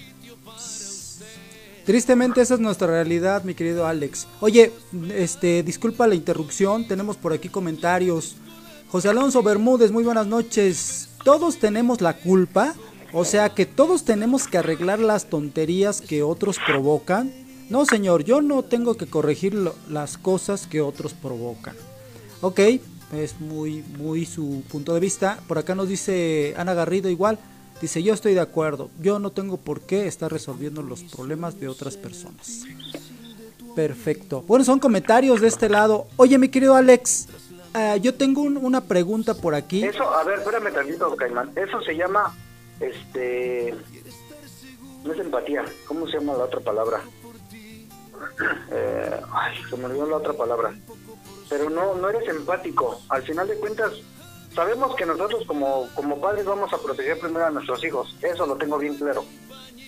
[1.86, 4.28] Tristemente esa es nuestra realidad, mi querido Alex.
[4.40, 4.72] Oye,
[5.10, 8.36] este, disculpa la interrupción, tenemos por aquí comentarios.
[8.92, 11.10] José Alonso Bermúdez, muy buenas noches.
[11.24, 12.76] Todos tenemos la culpa,
[13.14, 17.32] o sea que todos tenemos que arreglar las tonterías que otros provocan.
[17.70, 19.54] No, señor, yo no tengo que corregir
[19.90, 21.76] las cosas que otros provocan.
[22.42, 22.60] Ok,
[23.14, 25.40] es muy, muy su punto de vista.
[25.48, 27.38] Por acá nos dice Ana Garrido igual.
[27.82, 28.90] Dice, yo estoy de acuerdo.
[29.02, 32.64] Yo no tengo por qué estar resolviendo los problemas de otras personas.
[33.76, 34.44] Perfecto.
[34.48, 36.08] Bueno, son comentarios de este lado.
[36.18, 37.28] Oye, mi querido Alex,
[37.74, 39.84] ah, yo tengo un- una pregunta por aquí.
[39.84, 41.52] Eso, a ver, espérame tantito, Caimán.
[41.56, 42.36] Eso se llama,
[42.82, 43.76] este,
[45.04, 45.64] no es empatía.
[45.88, 47.02] ¿Cómo se llama la otra palabra?
[48.72, 50.74] Eh, ay, se me olvidó la otra palabra.
[51.50, 53.02] Pero no, no eres empático.
[53.10, 53.92] Al final de cuentas,
[54.56, 58.16] sabemos que nosotros como, como padres vamos a proteger primero a nuestros hijos.
[58.22, 59.26] Eso lo tengo bien claro.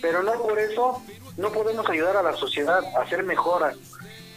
[0.02, 1.02] Pero no por eso
[1.38, 3.74] no podemos ayudar a la sociedad a ser mejor.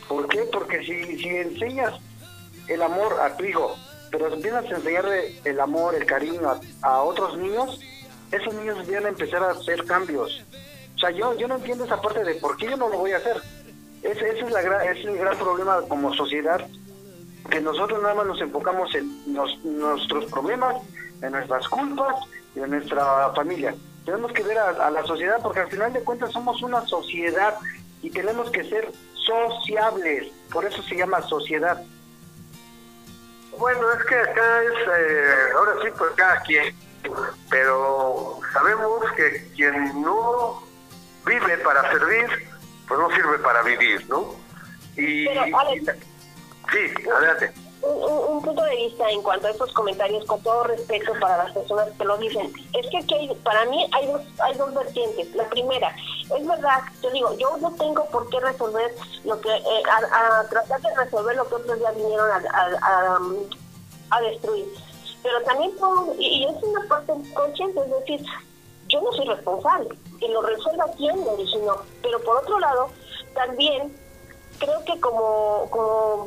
[0.09, 0.43] ¿Por qué?
[0.53, 1.95] Porque si, si enseñas
[2.69, 3.77] el amor a tu hijo,
[4.11, 7.81] pero empiezas a enseñarle el amor, el cariño a, a otros niños,
[8.33, 10.45] esos niños van empezar a hacer cambios.
[10.95, 13.12] O sea, yo, yo no entiendo esa parte de por qué yo no lo voy
[13.12, 13.41] a hacer.
[14.03, 16.66] Ese, ese es, la, gra- es el gran problema como sociedad,
[17.51, 20.77] que nosotros nada más nos enfocamos en nuestros problemas,
[21.22, 22.14] en nuestras culpas
[22.55, 23.74] y en nuestra familia.
[24.05, 27.57] Tenemos que ver a, a la sociedad porque al final de cuentas somos una sociedad
[28.03, 30.33] y tenemos que ser sociables.
[30.53, 31.83] Por eso se llama sociedad.
[33.59, 36.74] Bueno, es que acá es, eh, ahora sí, pues cada quien,
[37.51, 40.63] pero sabemos que quien no
[41.25, 42.27] vive para servir,
[42.89, 44.35] pues no sirve para vivir, ¿no?
[44.97, 45.93] Y, Pero, Alex,
[46.71, 47.53] sí, adelante.
[47.83, 51.45] un, un- un punto de vista en cuanto a estos comentarios, con todo respeto para
[51.45, 54.73] las personas que lo dicen, es que aquí hay- para mí hay dos, hay dos
[54.75, 55.35] vertientes.
[55.35, 55.95] La primera,
[56.37, 58.95] es verdad, yo digo, yo no tengo por qué resolver
[59.25, 59.83] lo que, eh,
[60.13, 63.19] a, a tratar de resolver lo que otros ya vinieron a, a- a,
[64.11, 64.67] a destruir.
[65.27, 65.72] Pero también,
[66.20, 68.24] y es una parte consciente, es decir,
[68.87, 69.89] yo no soy responsable,
[70.20, 71.79] que lo resuelva quien lo originó.
[72.01, 72.91] Pero por otro lado,
[73.35, 73.93] también
[74.61, 76.27] creo que como, como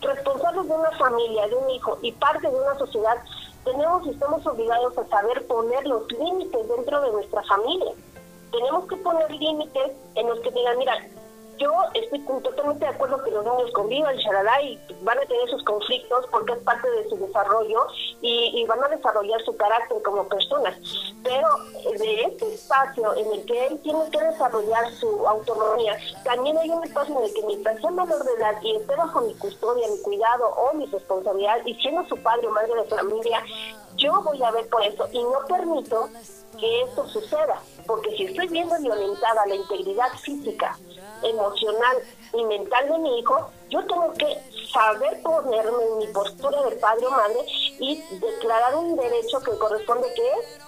[0.00, 3.22] responsables de una familia, de un hijo y parte de una sociedad,
[3.64, 7.92] tenemos y estamos obligados a saber poner los límites dentro de nuestra familia.
[8.50, 11.06] Tenemos que poner límites en los que digan, mira,
[11.58, 15.62] yo estoy totalmente de acuerdo que los niños convivan, charalá, y van a tener sus
[15.64, 17.86] conflictos porque es parte de su desarrollo
[18.20, 20.76] y, y van a desarrollar su carácter como personas.
[21.22, 21.48] Pero
[21.84, 26.70] eh, de este espacio en el que él tiene que desarrollar su autonomía, también hay
[26.70, 29.88] un espacio en el que mientras sea menor de edad y esté bajo mi custodia,
[29.88, 33.42] mi cuidado o mi responsabilidad, y siendo su padre o madre de familia,
[33.96, 36.08] yo voy a ver por eso y no permito
[36.58, 40.76] que esto suceda, porque si estoy viendo violentada la integridad física,
[41.22, 41.96] emocional
[42.32, 44.38] y mental de mi hijo, yo tengo que
[44.72, 47.46] saber ponerme en mi postura de padre o madre
[47.78, 50.58] y declarar un derecho que corresponde que es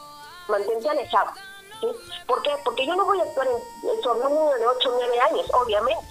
[0.48, 1.30] mantente alejado.
[1.80, 1.86] ¿sí?
[2.26, 2.50] ¿Por qué?
[2.64, 5.46] Porque yo no voy a actuar en- sobre un niño de 8 o 9 años,
[5.54, 6.04] obviamente.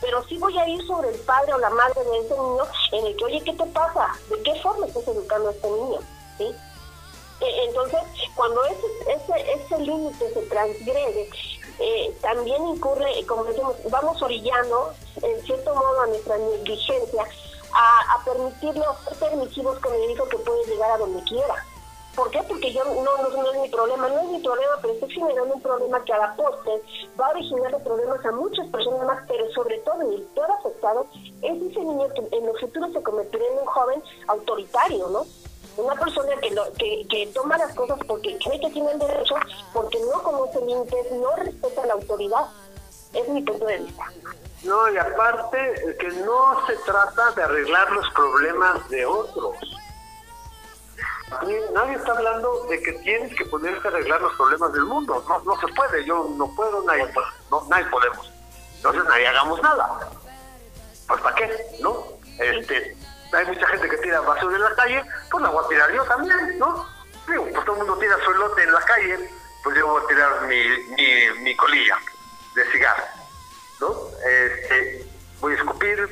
[0.00, 3.06] Pero sí voy a ir sobre el padre o la madre de ese niño en
[3.06, 4.14] el que, oye, ¿qué te pasa?
[4.30, 5.98] ¿De qué forma estás educando a este niño?
[6.38, 6.54] ¿Sí?
[7.40, 8.00] Eh, Entonces,
[8.34, 11.28] cuando ese, ese, ese límite se transgrede,
[11.78, 17.24] eh, también incurre, como decimos, vamos orillando, en cierto modo, a nuestra negligencia,
[17.72, 21.64] a, a permitirle o ser permisivos con el hijo que puede llegar a donde quiera.
[22.16, 22.42] ¿Por qué?
[22.48, 25.62] Porque yo no, no, es mi problema, no es mi problema, pero estoy generando un
[25.62, 30.10] problema que a la va a originarle problemas a muchas personas más, pero sobre todo,
[30.10, 31.06] y el peor afectado,
[31.42, 35.26] es ese niño que en el futuro se convertirá en un joven autoritario, ¿no?
[35.78, 39.36] Una persona que, lo, que, toma las cosas porque cree que tiene el derecho,
[39.72, 42.46] porque no conoce límites, no respeta la autoridad.
[43.12, 44.04] Es mi punto de vista.
[44.64, 49.56] No, y aparte, que no se trata de arreglar los problemas de otros.
[51.72, 55.24] Nadie está hablando de que tienes que ponerte a arreglar los problemas del mundo.
[55.28, 57.06] No, no se puede, yo no puedo, nadie
[57.50, 58.32] no, nadie podemos.
[58.76, 60.10] Entonces nadie hagamos nada.
[61.06, 61.50] Pues ¿para qué?
[61.80, 62.04] ¿No?
[62.40, 62.96] Este,
[63.32, 66.04] hay mucha gente que tira basura en la calle, pues la voy a tirar yo
[66.04, 66.86] también, ¿no?
[67.28, 69.30] Digo, pues todo el mundo tira su elote en la calle,
[69.62, 71.96] pues yo voy a tirar mi, mi, mi colilla
[72.54, 73.04] de cigarro,
[73.80, 73.94] ¿no?
[74.26, 75.06] Este,
[75.40, 76.08] voy a escupir,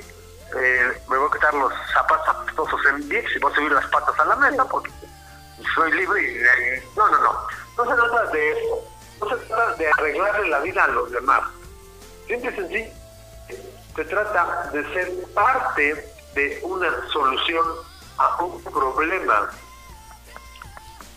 [0.56, 3.86] eh, me voy a quitar los zapatos apestosos en Dix y voy a subir las
[3.86, 4.90] patas a la mesa porque
[5.74, 7.46] soy libre y, y- no, no, no.
[7.78, 8.84] No se trata de eso.
[9.20, 11.42] No se trata de arreglarle la vida a los demás.
[12.26, 12.92] Simple y sencillo.
[13.96, 17.64] Se trata de ser parte de una solución
[18.18, 19.50] a un problema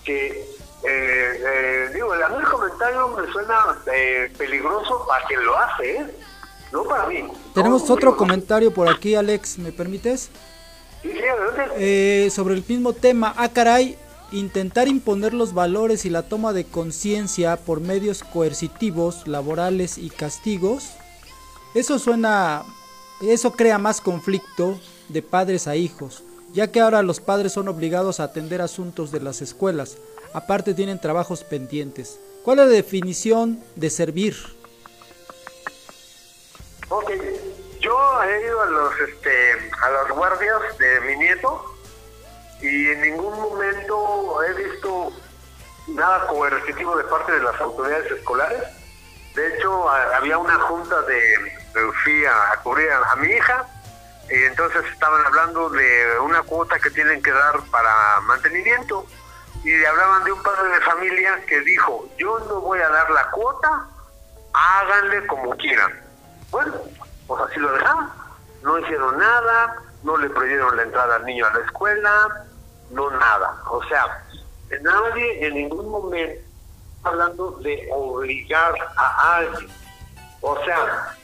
[0.03, 0.45] que, eh,
[0.83, 6.15] eh, digo, el comentario me suena eh, peligroso para quien lo hace, ¿eh?
[6.71, 7.27] No para mí.
[7.53, 10.29] Tenemos No, otro comentario por aquí, Alex, ¿me permites?
[11.03, 11.11] sí.
[11.77, 13.97] Eh, sobre el mismo tema, ah caray,
[14.31, 20.91] intentar imponer los valores y la toma de conciencia por medios coercitivos, laborales y castigos,
[21.73, 22.63] eso suena,
[23.21, 24.79] eso crea más conflicto
[25.09, 29.19] de padres a hijos, ya que ahora los padres son obligados a atender asuntos de
[29.19, 29.97] las escuelas,
[30.33, 32.19] aparte tienen trabajos pendientes.
[32.43, 34.35] ¿Cuál es la definición de servir?
[36.89, 37.11] Ok,
[37.79, 41.65] yo he ido a los este a las guardias de mi nieto
[42.61, 45.11] y en ningún momento he visto
[45.89, 48.63] nada coercitivo de parte de las autoridades escolares.
[49.35, 53.67] De hecho, había una junta de, de- fui a, a cubrir a, mi hija
[54.29, 59.05] entonces estaban hablando de una cuota que tienen que dar para mantenimiento
[59.63, 63.29] y hablaban de un padre de familia que dijo, yo no voy a dar la
[63.31, 63.87] cuota,
[64.53, 65.99] háganle como quieran.
[66.51, 66.73] Bueno,
[67.27, 68.09] pues así lo dejaron.
[68.61, 72.45] No hicieron nada, no le prohibieron la entrada al niño a la escuela,
[72.91, 73.61] no nada.
[73.69, 74.23] O sea,
[74.81, 76.41] nadie en ningún momento
[76.97, 79.69] está hablando de obligar a alguien.
[80.41, 81.17] O sea,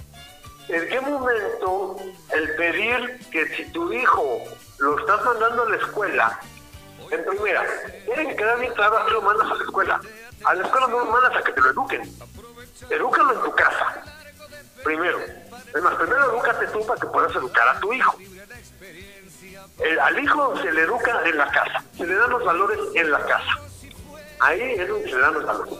[0.68, 1.96] ¿en qué momento
[2.34, 4.40] el pedir que si tu hijo
[4.80, 6.40] lo estás mandando a la escuela,
[7.12, 7.64] en primera,
[8.06, 10.02] tiene que quedar bien claro a qué lo mandas a la escuela.
[10.44, 12.02] A la escuela no lo mandas a que te lo eduquen.
[12.90, 14.04] Edúcalo en tu casa.
[14.84, 15.20] Primero.
[15.74, 18.16] Es más, primero edúcate tú para que puedas educar a tu hijo.
[19.80, 21.84] El- al hijo se le educa en la casa.
[21.98, 23.60] Se le dan los valores en la casa.
[24.40, 25.74] Ahí es donde se le dan los valores.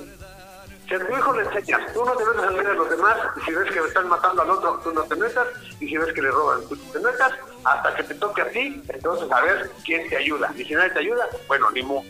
[0.88, 3.18] Si a tu hijo le enseñas, tú no te metas en medio de los demás,
[3.38, 5.48] y si ves que están matando al otro, tú no te metas,
[5.80, 7.34] y si ves que le roban, tú no te metas,
[7.64, 10.52] hasta que te toque a ti, entonces a ver quién te ayuda.
[10.56, 12.04] Y si nadie te ayuda, bueno, ni modo.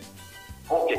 [0.68, 0.92] Ok,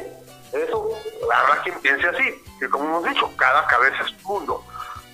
[0.53, 0.89] eso
[1.31, 4.63] habrá quien piense así, que como hemos dicho, cada cabeza es un mundo.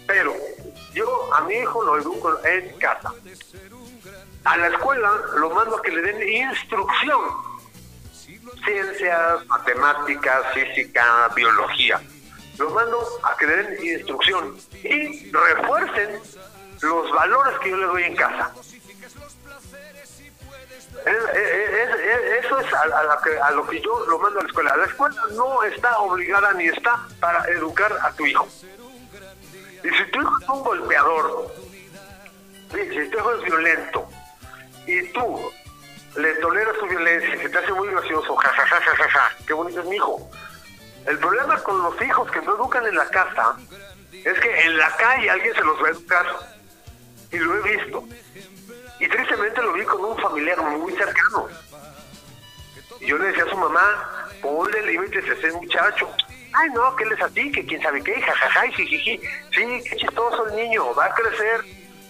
[0.07, 0.33] Pero
[0.93, 3.11] yo a mi hijo lo educo en casa.
[4.45, 7.21] A la escuela lo mando a que le den instrucción.
[8.63, 12.01] Ciencias, matemáticas, física, biología.
[12.57, 16.19] Lo mando a que le den instrucción y refuercen
[16.81, 18.51] los valores que yo le doy en casa.
[21.05, 24.43] Es- es- es- Eso es a, la que- a lo que yo lo mando a
[24.43, 24.75] la escuela.
[24.77, 28.47] La escuela no está obligada ni está para educar a tu hijo.
[29.83, 31.53] Y si tu hijo es un golpeador,
[32.71, 34.07] si tu hijo es violento,
[34.85, 35.51] y tú
[36.17, 39.31] le toleras su violencia, se te hace muy gracioso, ja, ja, ja, ja, ja, ja,
[39.47, 40.29] qué bonito es mi hijo.
[41.05, 43.55] El problema con los hijos que no educan en la casa
[44.11, 46.25] es que en la calle alguien se los va a educar.
[47.31, 48.03] Y lo he visto.
[48.99, 51.47] Y tristemente lo vi con un familiar muy cercano.
[52.99, 56.09] Y yo le decía a su mamá, ponle límites a ese muchacho.
[56.53, 59.19] Ay, no, que él es así, que quién sabe qué, jajaja, y jijiji.
[59.51, 61.65] Sí, qué chistoso el niño, va a crecer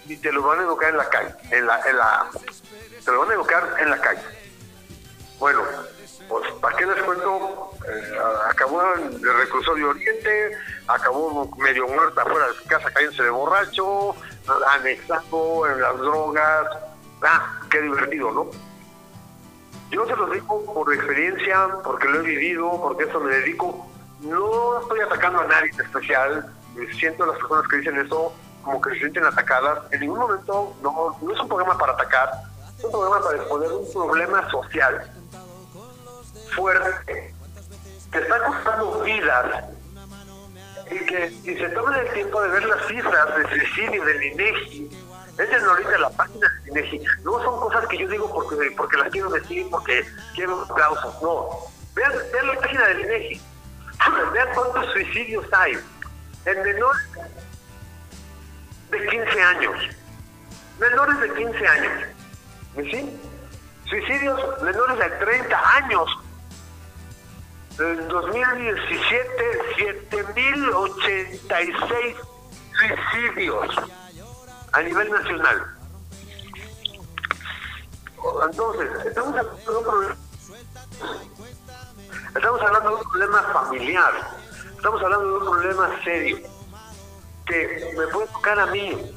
[0.05, 1.33] y te lo van a educar en la calle.
[1.51, 2.29] En la, en la,
[3.03, 4.21] te lo van a educar en la calle.
[5.39, 5.63] Bueno,
[6.33, 7.71] pues, ¿para qué les cuento?
[7.87, 8.17] Eh,
[8.49, 10.57] acabó en el reclusorio Oriente,
[10.87, 14.15] acabó medio muerta afuera de su casa cayéndose de borracho,
[14.67, 16.67] anexado en las drogas.
[17.21, 18.47] Ah, qué divertido, ¿no?
[19.91, 23.87] Yo se los digo por experiencia, porque lo he vivido, porque eso me dedico.
[24.21, 26.51] No estoy atacando a nadie en especial.
[26.97, 28.33] Siento a las personas que dicen eso
[28.63, 29.79] como que se sienten atacadas.
[29.91, 32.31] En ningún momento, no, no es un programa para atacar,
[32.75, 35.11] es un programa para exponer un problema social
[36.55, 37.33] fuerte
[38.11, 39.65] que está costando vidas
[40.91, 44.89] y que si se toman el tiempo de ver las cifras de suicidio del INEGI,
[45.37, 49.09] entren ahorita la página del INEGI, no son cosas que yo digo porque, porque las
[49.09, 50.05] quiero decir, porque
[50.35, 51.49] quiero aplausos, no.
[51.95, 53.41] Vean, vean la página del INEGI,
[54.33, 55.77] vean cuántos suicidios hay
[56.45, 57.07] en menores
[58.91, 59.75] de 15 años,
[60.79, 61.91] menores de 15 años,
[62.91, 63.19] ¿sí?
[63.89, 66.09] Suicidios menores de 30 años,
[67.79, 72.15] En 2017, 7.086
[72.77, 73.75] suicidios
[74.73, 75.75] a nivel nacional.
[78.47, 80.15] Entonces, estamos hablando de un problema,
[82.35, 84.13] estamos hablando de un problema familiar,
[84.75, 86.37] estamos hablando de un problema serio,
[87.47, 89.15] que me puede tocar a mí.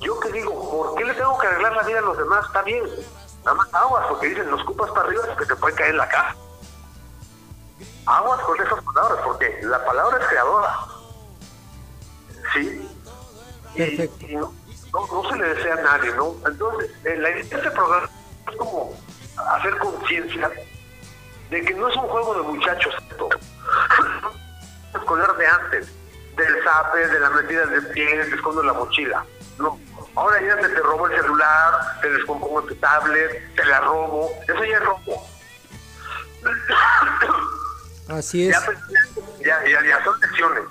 [0.00, 2.46] Yo que digo, ¿por qué le tengo que arreglar la vida a los demás?
[2.46, 2.82] Está bien,
[3.44, 5.98] nada más aguas, porque dicen, los cupas para arriba es que te puede caer en
[5.98, 6.34] la cara.
[8.06, 10.78] Aguas con esas palabras, porque la palabra es creadora.
[12.52, 12.90] ¿Sí?
[13.76, 14.26] Perfecto.
[14.26, 14.52] Y no,
[14.92, 16.34] no, no se le desea a nadie, ¿no?
[16.46, 18.08] Entonces, la idea de este programa
[18.48, 18.92] es como
[19.36, 20.50] hacer conciencia
[21.50, 23.28] de que no es un juego de muchachos esto.
[24.94, 25.88] escolar de antes,
[26.36, 29.24] del zape, de la metida de pie, te escondo la mochila.
[29.58, 29.78] No.
[30.16, 34.30] Ahora ya se te robó el celular, te descompongo tu tablet, te la robo.
[34.46, 35.26] Eso ya es robo.
[38.08, 38.54] Así es.
[38.54, 38.60] Ya,
[39.40, 40.64] ya, ya, ya son lesiones.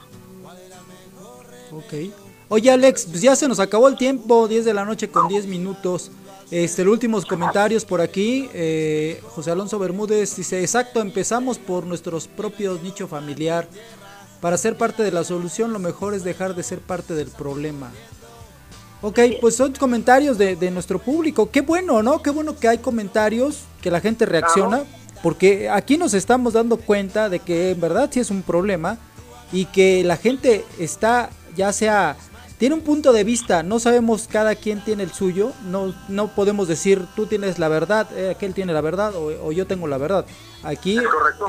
[1.71, 2.13] Ok.
[2.49, 5.47] Oye Alex, pues ya se nos acabó el tiempo, 10 de la noche con 10
[5.47, 6.11] minutos.
[6.51, 8.47] Este, los últimos comentarios por aquí.
[8.53, 13.67] eh, José Alonso Bermúdez dice, exacto, empezamos por nuestros propios nicho familiar.
[14.39, 17.91] Para ser parte de la solución, lo mejor es dejar de ser parte del problema.
[19.01, 21.49] Ok, pues son comentarios de, de nuestro público.
[21.49, 22.21] Qué bueno, ¿no?
[22.21, 24.83] Qué bueno que hay comentarios, que la gente reacciona.
[25.23, 28.99] Porque aquí nos estamos dando cuenta de que en verdad sí es un problema.
[29.51, 32.17] Y que la gente está, ya sea
[32.63, 36.67] tiene un punto de vista, no sabemos cada quien tiene el suyo, no, no podemos
[36.69, 39.97] decir tú tienes la verdad, eh, aquel tiene la verdad o, o yo tengo la
[39.97, 40.25] verdad.
[40.63, 40.97] Aquí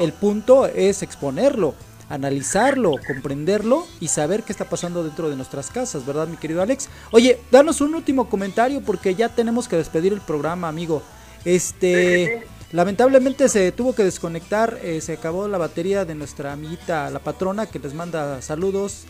[0.01, 1.77] el punto es exponerlo,
[2.09, 6.89] analizarlo, comprenderlo y saber qué está pasando dentro de nuestras casas, ¿verdad mi querido Alex?
[7.13, 11.01] Oye, danos un último comentario porque ya tenemos que despedir el programa, amigo.
[11.45, 12.45] Este,
[12.75, 17.67] lamentablemente se tuvo que desconectar, eh, se acabó la batería de nuestra amiguita, la patrona,
[17.67, 19.07] que les manda saludos,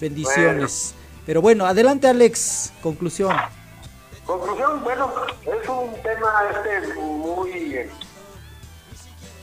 [0.00, 0.94] bendiciones.
[1.26, 3.34] Pero bueno, adelante Alex, conclusión.
[4.24, 5.12] Conclusión, bueno,
[5.42, 7.50] es un tema este muy...
[7.74, 7.90] eh,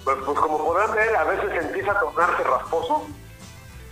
[0.05, 3.07] Pues, pues como podrán ver, a veces empieza a tornarse rasposo,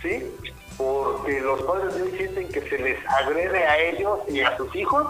[0.00, 0.32] ¿sí?
[0.78, 4.74] Porque los padres de hoy sienten que se les agrede a ellos y a sus
[4.74, 5.06] hijos,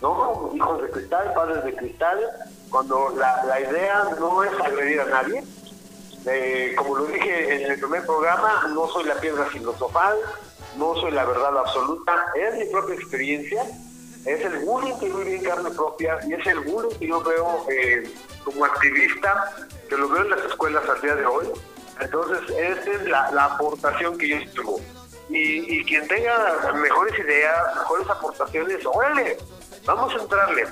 [0.00, 0.50] ¿no?
[0.54, 2.18] Hijos de cristal, padres de cristal,
[2.70, 5.44] cuando la, la idea no es agredir a nadie.
[6.26, 10.16] Eh, como lo dije en el primer programa, no soy la piedra filosofal,
[10.76, 13.62] no soy la verdad absoluta, es mi propia experiencia,
[14.24, 17.22] es el bullying que yo viví en carne propia y es el bullying que yo
[17.22, 18.12] veo eh,
[18.44, 19.54] como activista,
[19.88, 21.46] que lo veo en las escuelas al día de hoy.
[22.00, 24.80] Entonces, esa es la, la aportación que yo tengo.
[25.28, 29.38] Y, y quien tenga mejores ideas, mejores aportaciones, órale,
[29.86, 30.66] vamos a entrarle.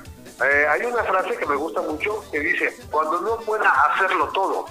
[0.45, 4.67] Eh, hay una frase que me gusta mucho que dice, cuando no pueda hacerlo todo,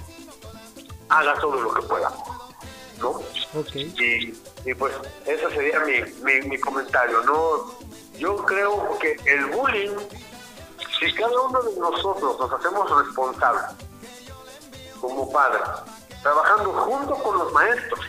[1.08, 2.12] haga todo lo que pueda.
[2.98, 3.20] ¿no?
[3.74, 4.34] Y,
[4.64, 4.94] y pues
[5.26, 7.22] ese sería mi, mi, mi comentario.
[7.22, 7.74] no
[8.18, 9.96] Yo creo que el bullying,
[11.00, 13.64] si cada uno de nosotros nos hacemos responsables
[15.00, 15.62] como padres,
[16.22, 18.00] trabajando junto con los maestros,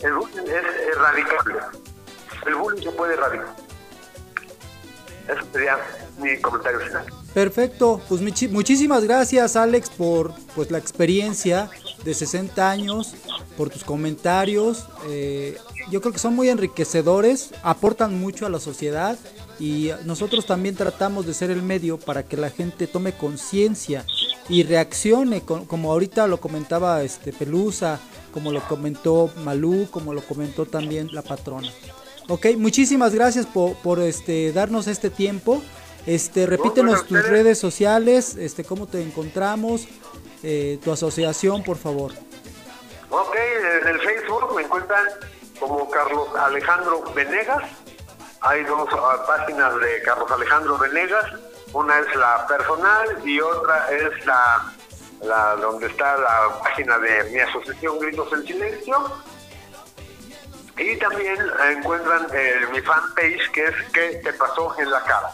[0.00, 1.60] el bullying es erradicable.
[2.46, 3.69] El bullying se puede erradicar.
[5.32, 5.76] Ese sería
[6.20, 7.06] mi comentario final.
[7.34, 8.20] Perfecto, pues
[8.50, 11.70] muchísimas gracias Alex por pues la experiencia
[12.04, 13.14] de 60 años,
[13.56, 14.86] por tus comentarios.
[15.08, 15.56] eh,
[15.90, 19.18] yo creo que son muy enriquecedores, aportan mucho a la sociedad
[19.58, 24.04] y nosotros también tratamos de ser el medio para que la gente tome conciencia
[24.48, 28.00] y reaccione, co- como ahorita lo comentaba este Pelusa,
[28.32, 31.68] como lo comentó Malú, como lo comentó también la patrona.
[32.28, 35.62] Ok, muchísimas gracias por, por este darnos este tiempo.
[36.06, 39.86] Este, repítenos tus redes sociales, este, cómo te encontramos,
[40.42, 42.12] eh, tu asociación, por favor.
[43.10, 43.36] Ok,
[43.82, 45.04] en el Facebook me encuentran
[45.58, 47.62] como Carlos Alejandro Venegas.
[48.40, 51.26] Hay dos ah, páginas de Carlos Alejandro Venegas.
[51.72, 54.72] Una es la personal y otra es la,
[55.22, 58.96] la donde está la página de mi asociación Gritos en Silencio.
[60.80, 61.36] Y también
[61.76, 65.30] encuentran eh, mi fanpage que es ¿Qué te pasó en la cara?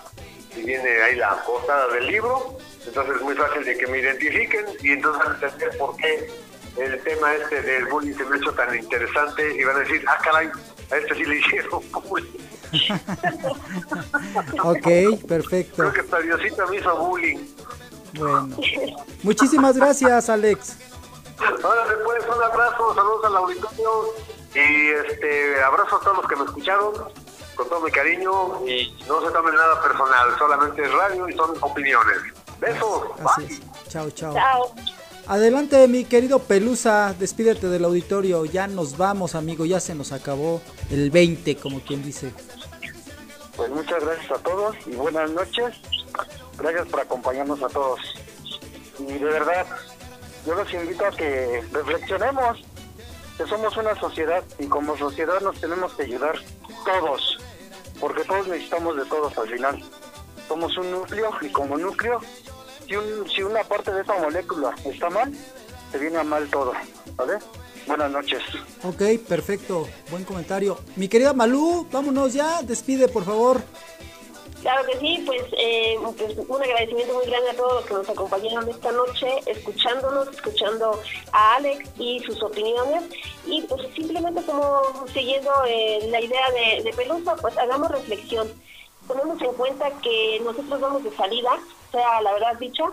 [0.57, 4.65] Y viene ahí la portada del libro, entonces es muy fácil de que me identifiquen
[4.83, 6.31] y entonces van a entender por qué
[6.79, 10.05] el tema este del bullying se me ha hecho tan interesante y van a decir,
[10.09, 10.51] ah caray,
[10.91, 12.31] a este sí le hicieron bullying.
[14.65, 15.77] Ok, perfecto.
[15.77, 17.39] Creo que hasta Diosito me hizo bullying.
[18.15, 18.49] Bueno,
[19.23, 20.77] muchísimas gracias, Alex.
[21.63, 24.15] Ahora después un abrazo, saludos al auditorio
[24.55, 26.95] y este abrazo a todos los que me escucharon
[27.55, 31.57] con todo mi cariño y no se tomen nada personal, solamente es radio y son
[31.61, 32.19] opiniones.
[32.61, 33.05] Besos.
[33.25, 33.89] Así es.
[33.89, 34.35] Chao, chao.
[34.35, 34.75] Chao.
[35.29, 38.45] Adelante, mi querido Pelusa, despídete del auditorio.
[38.45, 42.33] Ya nos vamos, amigo, ya se nos acabó el 20, como quien dice.
[43.57, 45.75] Pues muchas gracias a todos y buenas noches.
[46.59, 48.01] Gracias por acompañarnos a todos.
[49.01, 49.67] Y de verdad,
[50.47, 52.59] yo los invito a que reflexionemos
[53.37, 56.37] que somos una sociedad y como sociedad nos tenemos que ayudar
[56.85, 57.39] todos,
[58.01, 59.83] porque todos necesitamos de todos al final.
[60.49, 62.21] Somos un núcleo y como núcleo,
[62.87, 65.33] si, un- si una parte de esa molécula está mal,
[65.93, 66.73] se viene a mal todo.
[67.17, 67.35] ¿Vale?
[67.87, 68.43] Buenas noches.
[68.83, 70.79] Ok, perfecto, buen comentario.
[70.97, 73.61] Mi querida Malú, vámonos ya, despide por favor.
[74.67, 78.09] Claro que sí, pues, eh, pues, un agradecimiento muy grande a todos los que nos
[78.09, 83.05] acompañaron esta noche, escuchándonos, escuchando a Alex y sus opiniones,
[83.47, 88.49] y pues simplemente como siguiendo eh, la idea de, de Pelusa, pues hagamos reflexión.
[89.07, 91.57] Tomemos en cuenta que nosotros vamos de salida,
[91.93, 92.87] sea la verdad dicha,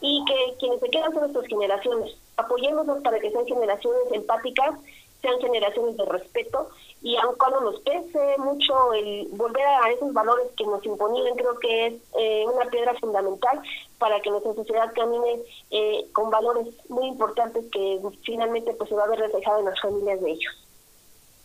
[0.00, 2.12] y que quienes se quedan son nuestras generaciones.
[2.38, 4.80] Apoyémonos para que sean generaciones empáticas,
[5.22, 6.70] sean generaciones de respeto
[7.02, 11.58] y aun cuando nos pese mucho el volver a esos valores que nos imponían, creo
[11.58, 13.60] que es eh, una piedra fundamental
[13.98, 19.04] para que nuestra sociedad camine eh, con valores muy importantes que finalmente pues se va
[19.04, 20.52] a ver reflejado en las familias de ellos.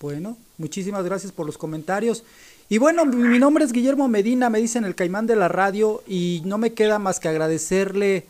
[0.02, 2.24] Bueno, muchísimas gracias por los comentarios.
[2.68, 6.42] Y bueno, mi nombre es Guillermo Medina, me dicen el caimán de la radio y
[6.46, 8.26] no me queda más que agradecerle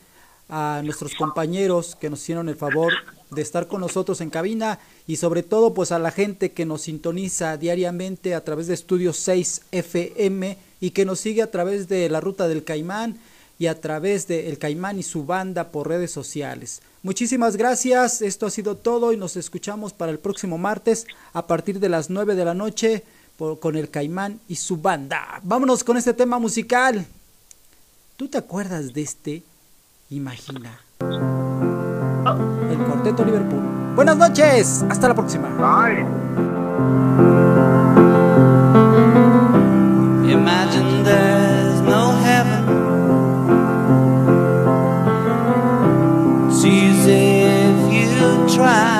[0.50, 2.94] a nuestros compañeros que nos hicieron el favor
[3.32, 6.84] de estar con nosotros en cabina y sobre todo pues a la gente que nos
[6.84, 12.10] sintoniza diariamente a través de Estudio 6 FM y que nos sigue a través de
[12.10, 13.18] la Ruta del Caimán
[13.58, 16.82] y a través de El Caimán y su banda por redes sociales.
[17.04, 21.80] Muchísimas gracias, esto ha sido todo y nos escuchamos para el próximo martes a partir
[21.80, 23.04] de las 9 de la noche
[23.38, 25.40] con El Caimán y su banda.
[25.44, 27.06] Vámonos con este tema musical.
[28.18, 29.44] ¿Tú te acuerdas de este?
[30.10, 30.80] Imagina.
[33.06, 33.62] Cuarteto Liverpool.
[33.96, 35.48] Buenas noches, hasta la próxima.
[40.28, 42.66] Imagine there's no heaven.
[46.50, 48.95] It's easy if you try.